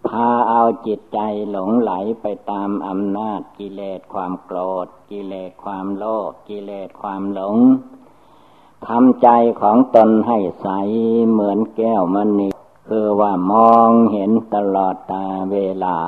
[0.09, 1.21] พาเอาจิตใจ
[1.51, 7.57] หลงไหลไปตามอำนาจกิเลสความโกรธ กิเลสความโลภกิเลสความหลง
[8.87, 9.29] ทำใจ
[9.61, 10.69] ของตนให้ใส
[11.31, 12.49] เหมือนแก้วมณี
[12.89, 15.99] คือว่ามองเห็นตลอดตาเวลา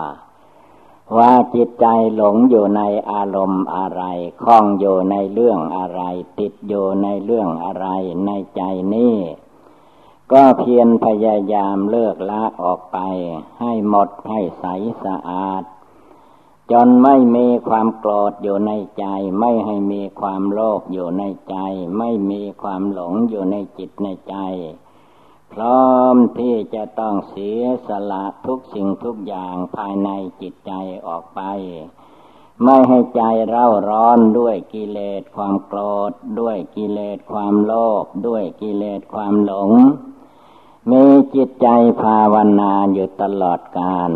[1.17, 4.03] ว่าจิตใจหลงอยู่ในอารมณ์อะไร
[4.43, 6.03] คล้องอยู่ในเรื่องอะไร
[6.39, 7.87] ติดอยู่ในเรื่องอะไร
[8.27, 8.63] ในใจ
[8.95, 9.17] นี้
[10.33, 12.99] ก็เพียรพยายามเลิกละออกไป
[13.61, 14.65] ให้หมดให้ใส
[15.05, 15.63] สะอาด
[16.71, 19.07] จนไม่มีความโกรธอยู่ในใจ
[19.41, 21.57] ไม่ให้มีความโลภอยู่ในใจ
[21.99, 24.37] ไม่มีความหลงอยู่ในจิตในใจ
[25.53, 30.09] พร้อมที่จะต้องเสียสละทุกสิ่งทุกอย่างภายใน
[30.41, 30.73] จิตใจ
[31.07, 31.41] ออกไป
[32.65, 35.81] ไม่ให้ใจเร่าร้อนด้วยกิเลสความโกร
[36.11, 37.73] ธ ด้วยกิเลสความโล
[38.03, 39.71] ภด้วยกิเลสความหลง
[40.91, 41.69] มีจิตใจ
[42.03, 44.11] ภาวนาอยู่ตลอดกาล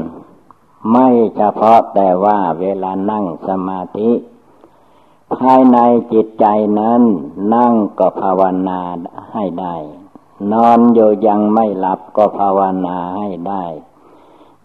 [0.90, 4.10] ไม่เฉพาะแต่ว่าเวลานั่งสมาธิ
[5.34, 5.78] ภายใน
[6.12, 6.46] จิตใจ
[6.80, 7.02] นั้น
[7.54, 8.80] นั่งก็ภาวนา
[9.32, 9.76] ให้ได้
[10.52, 13.64] นอนอยู่ยังไม่หลับก็ภาวนาให้ได้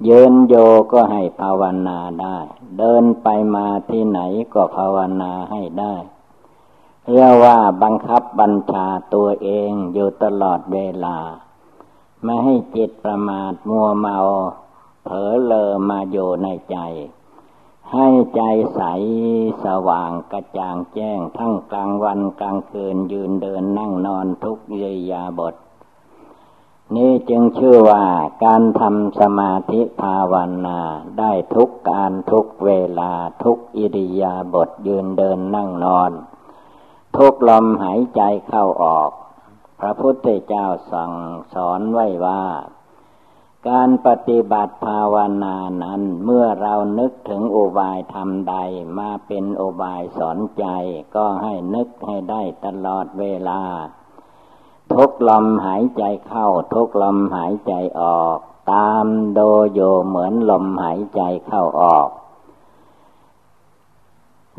[0.07, 0.55] ยืนโย
[0.91, 2.37] ก็ให้ภาวนาได้
[2.77, 4.19] เดินไปมาที่ไหน
[4.53, 5.95] ก็ภาวนาให้ได้
[7.09, 11.17] เรียกว่าบังคับบัญชาตัวเองอยู่ตลอดเวลา
[12.23, 14.17] ไม่ให้จิตประมาทมัวเมา
[15.03, 16.77] เผลอเลอมาอยู่ในใจ
[17.93, 18.41] ให้ใจ
[18.75, 18.81] ใส
[19.65, 25.55] สว่างกระจ่างแจ้งทั้งกลางวันกลางคืนยืนเดินนั่งนอนทุกเยียาบท
[26.95, 28.05] นี่จึงชื่อว่า
[28.45, 30.33] การทำสมาธิภาว
[30.67, 30.79] นา
[31.19, 33.11] ได้ทุกการทุกเวลา
[33.43, 36.11] ทุกอิริยาบถยืนเดินนั่งนอน
[37.17, 39.11] ทุกลมหายใจเข้าออก
[39.79, 41.13] พระพุทธเจ้าสั่ง
[41.53, 42.43] สอนไว้ว่า
[43.69, 48.55] การปฏิบัติภาวนานั้นเมื่อเรานึกถึงอุบายธรรมใด
[48.99, 50.65] มาเป็นอุบายสอนใจ
[51.15, 53.61] ก็ให้นึกให้ได้ตลอดเวลา
[54.93, 58.37] ทุกลมหายใจเข้า ทุกลมหายใจออก
[58.73, 59.39] ตามโด
[59.73, 62.09] โยเหมือนลมหายใจเข้าออก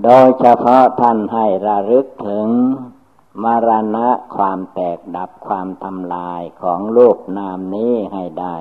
[0.03, 2.49] โดยเฉพาะท่านให้ระลึกถึง
[3.43, 8.57] มรณะความแตกดับความทำลายของรูปนามนี้ให้ได้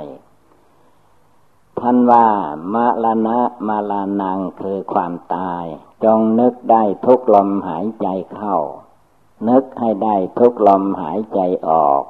[1.79, 2.27] ท่านว่า
[2.73, 5.65] มรณะมาลานังคือความตาย
[6.03, 8.57] จงนึกได้ทุกลมหายใจเข้า
[9.47, 12.03] นึกให้ได้ทุกลมหายใจออก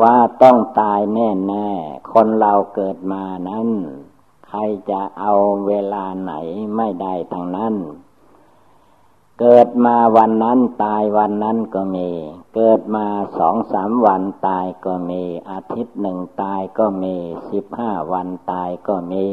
[0.00, 1.70] ว่าต้องตายแน่แน่
[2.12, 3.68] คนเราเกิดมานั้น
[4.48, 4.58] ใคร
[4.90, 5.32] จะเอา
[5.66, 6.32] เวลาไหน
[6.76, 7.74] ไม่ได้ทั้งนั้น
[9.40, 12.08] เกิดมาวันนั้นตายวันนั้นก็มี
[12.54, 13.06] เกิดมา
[13.38, 17.14] สองสามวันตายก็มี อาทิตย์หนึ่งตายก็มี
[17.50, 19.26] สิบห้าวันตายก็มี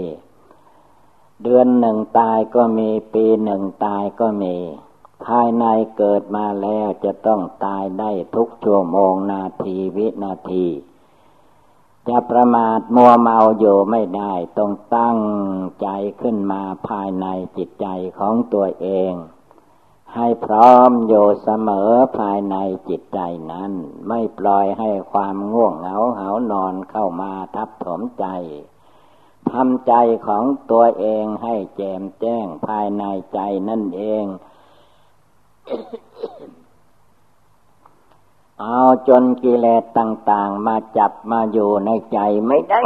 [1.44, 4.56] เดือนหนึ่งตายก็มี ปีหนึ่งตายก็มี
[5.26, 5.66] ภายใน
[5.98, 10.68] เกิดมาแล้วจะต้องตายได้ทุกชั่วโมงนาทีวินาที
[12.10, 15.20] จะประมาทมัวเมาอยู่ไม่ได้ ต้องตั้ง
[15.82, 15.88] ใจ
[16.22, 17.26] ขึ้นมาภายใน
[17.58, 17.88] จิตใจ
[18.20, 19.14] ของตัวเอง
[20.16, 22.56] ให้พร้อมอยู่เสมอภายใน
[22.90, 23.20] จิตใจ
[23.52, 23.72] นั้น
[24.08, 28.26] ไม่ปล่อยให้ความง่วงเหงาเหานอนเข้ามาทับถมใจ
[29.52, 29.94] ทำใจ
[30.28, 33.04] ของตัวเองให้แจ่มแจ้งภายใน
[33.34, 33.40] ใจ
[33.70, 34.26] นั่นเอง
[38.62, 42.82] เอาจนกิเลสต่าง ๆ มาจับมาอยู่ในใจไม่ได้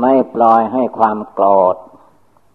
[0.00, 1.76] ไม่ปล่อยให้ความโกรธ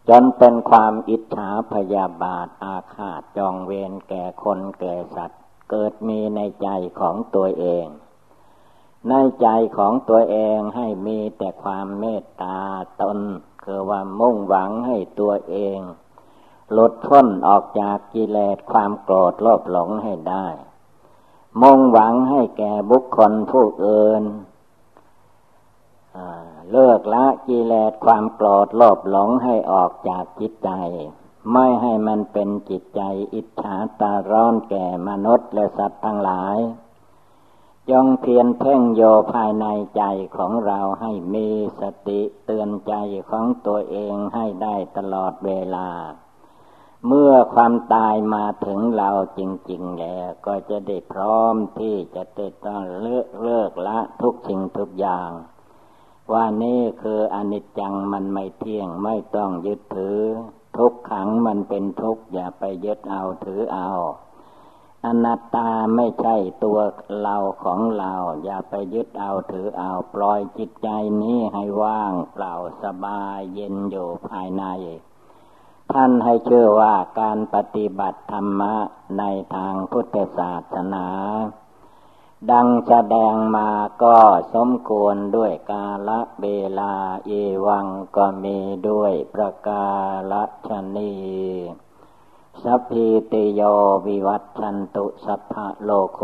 [0.09, 6.69] จนเป็นความอิจฉาพยาบาทอาฆาตจองเวรแก่คนแก่สัตว์ เกิดมีในใจ
[6.99, 7.85] ของตัวเอง
[9.09, 12.57] ในใจของตัวเองให้มีแต่ความเมตตา
[13.01, 13.19] ตน
[13.65, 15.79] คือว่ามุ่งหวังให้ตัวเอง
[16.71, 20.47] หลุดพ้นออกจากกิเลสความโกรธโลภหลงให้ได้
[21.61, 24.23] มุ่งหวังให้แก่บุคคลผู้อื่น
[26.71, 30.71] เลิกละกิเลสความโกรธโลภหลงให้ออกจากจิตใจ
[31.53, 33.01] ไม่ให้มันเป็นจิตใจ
[33.33, 36.57] อิจฉาตาร้อนแก่มนุษย์และสัตว์ทั้งหลาย
[37.91, 39.01] จงเพียรเพ่งโย
[39.33, 39.65] ภายใน
[39.97, 40.03] ใจ
[40.37, 41.47] ของเราให้มี
[41.81, 42.93] สติเตือนใจ
[43.29, 45.89] ของตัวเองให้ได้ตลอดเวลา
[47.07, 55.29] เมื่อความตายมาถึงเราจริง ๆ แล้ว ก็จะได้พร้อมที่จะได้ต้องเลิกเลิกละทุกสิ่งทุกอย่าง
[56.31, 60.19] ว่านี่คืออนิจจังมันไม่เที่ยงไม่ต้องยึดถือ
[60.77, 63.89] ทุกขังมันเป็นทุกข์อย่าไปยึดเอาถือเอา
[65.05, 66.79] อนัตตาไม่ใช่ตัว
[67.21, 70.89] เราของเรา อย่าไปยึดเอาถือเอาปล่อยจิตใจ
[71.21, 72.53] นี้ให้ว่างเปล่า
[72.83, 74.63] สบายเย็นอยู่ภายใน
[75.91, 78.75] ท่านให้เชื่อว่าการปฏิบัติธรรมะ
[79.19, 79.23] ใน
[79.55, 81.07] ทางพุทธศาสนา
[82.51, 83.69] ดังแสดงมา
[84.03, 84.17] ก็
[84.53, 86.47] สมควรด้วยกาละเว
[86.79, 86.93] ลา
[87.25, 87.31] เอ
[87.65, 88.57] วังก็มี
[88.89, 89.85] ด้วยประกา
[90.31, 91.13] ละชนี
[92.63, 93.61] สัพพิติโย
[94.07, 96.19] วิวัตชันตุสัพพะโลโค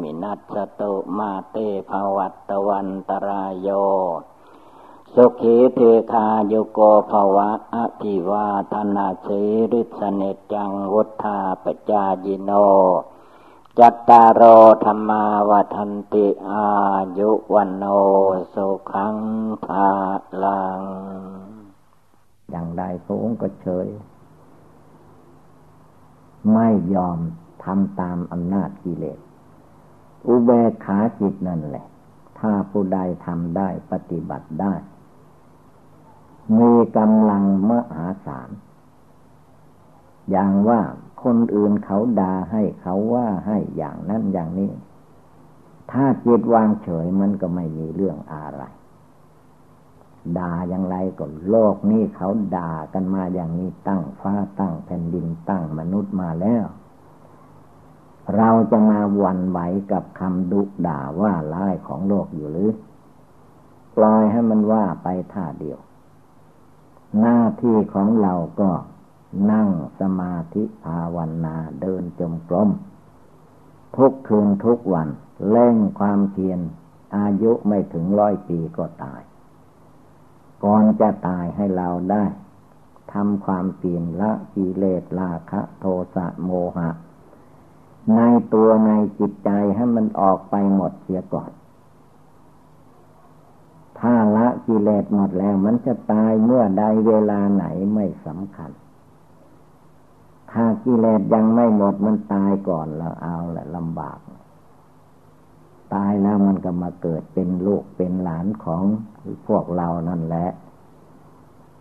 [0.00, 1.56] มินัสตุมาเต
[1.88, 3.68] ภวัตวันตรายโย
[5.14, 5.80] สุขีเท
[6.12, 6.80] คาโยโก
[7.10, 10.22] ภวะอภิวาธนาสีริสเน
[10.52, 12.50] จังวุธาปจายิโน
[13.78, 14.42] จัตตารโอ
[14.84, 16.66] ธรรมาวทันติอา
[17.18, 17.84] ยุวันโน
[18.54, 19.16] สุขัง
[19.64, 19.90] ภา
[20.42, 20.80] ลัง
[22.50, 23.88] อย่างใดพระองก็เฉย
[26.52, 27.18] ไม่ยอม
[27.64, 29.18] ทำตามอำนาจกิเลส
[30.26, 31.86] อุเบกขาจิตนั่นแหละ
[32.38, 34.74] ถ้าผู้ใดทำได้ปฏิบัติได้
[36.58, 38.50] มีกำลังมหาศาล
[40.30, 40.80] อย่างว่า
[41.22, 44.70] คนอื่นเขาด่าให้เขาว่าให้อย่างนั้นอย่างนี้
[45.92, 48.62] ถ้าจิตวางเฉยมันก็ไม่มีเรื่องอะไร
[50.38, 56.66] ด่าอย่างไรก็โลกนี้เขาด่ากันมาอย่างนี้ตั้งฟ้าตั้งแผ่นดินตั้งมนุษย์มาแล้ว
[58.36, 59.58] เราจะมาวันไหว
[59.92, 62.70] กับคำดุด่าว่าร้ายของโลกอยู่หรือ
[63.96, 65.78] ปล่อยให้มันว่าไปท่าเดียว
[67.20, 68.70] หน้าที่ของเราก็
[69.52, 69.68] นั่ง
[70.00, 72.70] สมาธิภาวนาเดินจมกรม
[73.96, 75.08] ทุกคืนทุกวัน
[75.50, 76.60] เล่งความเพียร
[77.16, 79.22] อายุไม่ถึงร้อยปีก็ตาย
[80.64, 82.24] ก่อนจะตายให้เราได้
[83.12, 85.84] ทำความเปลี่ยนละกิเลสราคะโท
[86.14, 86.90] สะโมหะ
[88.16, 88.20] ใน
[88.54, 91.50] ตัวในจิตใจให้มันออกไปหมดเสียก่อน
[94.00, 98.70] ถ้าละกิเลสหมดแล้ว มันจะตายเมื่อใดเวลาไหนไม่สำคัญ
[100.52, 104.18] ถ้ากิเลสยังไม่หมดมันตายก่อนแล้วเอาแหละลำบาก
[105.94, 108.82] ตายแล้วมันก็มาเกิดเป็นลูกเป็นหลานของ
[109.46, 110.48] พวกเรานั่นแหละ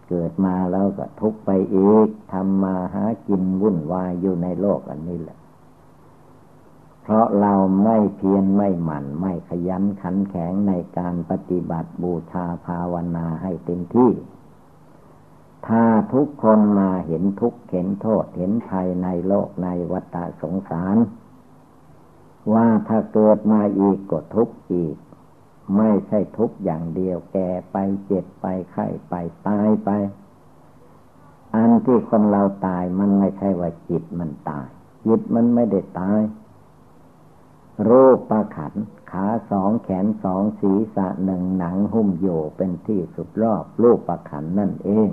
[0.09, 5.37] เกิดมาแล้วก็ทุกไปอีกทำมาหากินวุ่นวายอยู่ในโลกอันนี้แหละ
[7.01, 7.53] เพราะเรา
[7.83, 14.11] ไม่เพียรไม่หมั่น ไม่ขยันขันแข็งในการปฏิบัติบูชาภาวนาให้เต็มที่
[15.67, 15.83] ถ้า
[16.13, 20.97] ทุกคนมาเห็นทุกเห็นโทษเห็นภัยในโลกในวัฏสงสาร
[22.53, 24.95] ว่าถ้าเกิดมาอีกก็ทุกข์อีก
[25.77, 29.13] ไม่ใช่ทุกข์อย่างเดียวแก่ไปเจ็บไปไข้ไป
[29.47, 29.89] ตายไป
[31.55, 34.67] อันที่คนเราตายมันไม่ใช่ว่าจิตมันตาย
[35.05, 36.21] จิตมันไม่ได้ตาย
[37.89, 38.73] รูปประขัน
[39.11, 42.27] ขาสองแขนสองศีรษะหนึ่งหนังหุ้มโย
[42.57, 45.09] เป็นที่สุดรอบรูปประขันนั่นเอง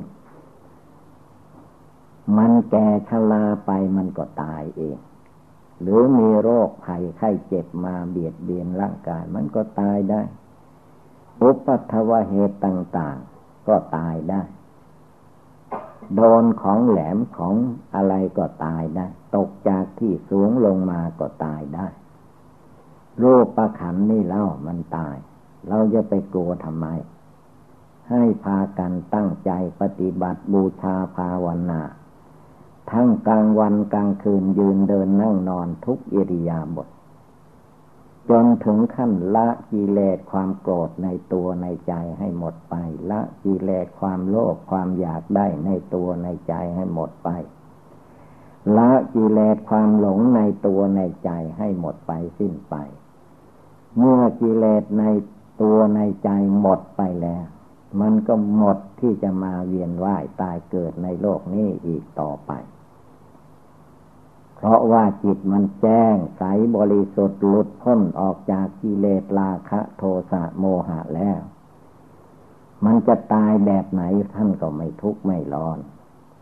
[2.37, 4.97] มันแก่ชราไปมันก็ตายเอง
[5.83, 10.23] หรือมีโรคภัยไข้เจ็บมาเบียดเบียนร่างกาย มันก็ตายได้
[11.43, 14.43] อุปัตวเหตุต่าง ๆ ก็ตายได้
[16.15, 17.55] โดนของแหลมของ
[17.95, 19.07] อะไรก็ตายได้
[19.37, 21.87] ตกจากที่สูงลงมาก็ตายได้
[23.19, 25.17] โรูปประขันนี่เล่ามันตาย
[25.69, 26.87] เราจะไปกลัวทำไม
[28.11, 31.81] ให้พากันตั้งใจปฏิบัติบูชาภาวนา
[32.91, 36.89] ทั้งกลางวันกลางคืนยืนเดินนั่งนอนทุกอริยาบถ
[38.29, 42.75] จนถึงขั้นละกิเลสความโกรธในตัวในใจให้หมดไป
[43.11, 47.29] ละกิเลสความโลภความอยากได้ในตัวในใจให้หมดไป
[48.77, 52.75] ละกิเลสความหลงในตัวในใจให้หมดไปสิ้นไป
[53.99, 55.05] เมื่อกิเลสใน
[55.63, 56.31] ตัวในใจ
[56.61, 57.45] หมดไปแล้ว
[58.01, 62.51] มันก็หมดที่จะมาเวียนว่ายตายเกิดในโลกนี้อีกต่อไป
[64.65, 66.43] เพราะว่าจิตมันแจ้งใส
[66.77, 71.41] บริสุทธิ์หลุดพ้นออกจากกิเลสราคะโทสะโมหะแล้ว
[72.85, 74.03] มันจะตายแบบไหน
[74.35, 75.79] ท่านก็ไม่ทุกข์ไม่ร้อน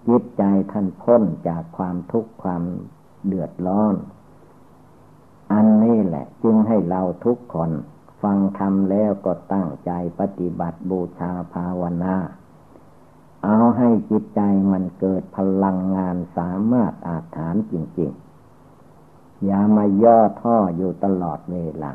[0.08, 0.42] จิตใจ
[0.72, 2.62] ท่านพ้นจากความทุกข์ความ
[3.26, 3.94] เดือดร้อน
[5.52, 7.70] อันนี้แหละ จึงให้เราทุกคน
[8.22, 9.90] ฟังธรรมแล้วก็ตั้งใจ
[10.20, 12.16] ปฏิบัติบูชาภาวนา
[13.44, 14.40] เอาให้จิตใจ
[14.72, 21.92] มันเกิดพลังงานสามารถอาถานจริง ๆ อย่ามาย่อท่ออยู่ตลอดเวลา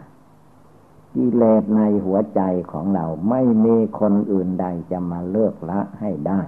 [1.13, 2.41] กิเลสในหัวใจ
[2.71, 6.41] ของเราไม่มีคนอื่นใดจะมาเลิกละให้ได้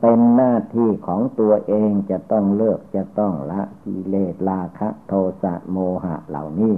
[0.00, 5.12] เป็นหน้าที่ของตัวเองจะต้องเลิกจะต้องละกิเลสราคะโท
[5.42, 6.76] สะโมหะเหล่านี้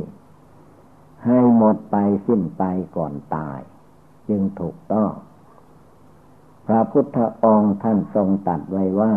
[1.25, 2.63] ให้หมดไปสิ้นไป
[2.97, 3.61] ก่อนตาย
[4.29, 5.11] จึงถูกต้อง
[6.67, 9.13] พระพุทธองค์ท่านทรงตัดไว้ว่า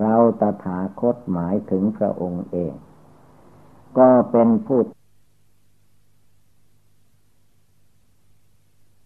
[0.00, 2.74] เราตถาคตหมายถึงพระองค์เอง
[3.98, 4.80] ก็เป็นผู้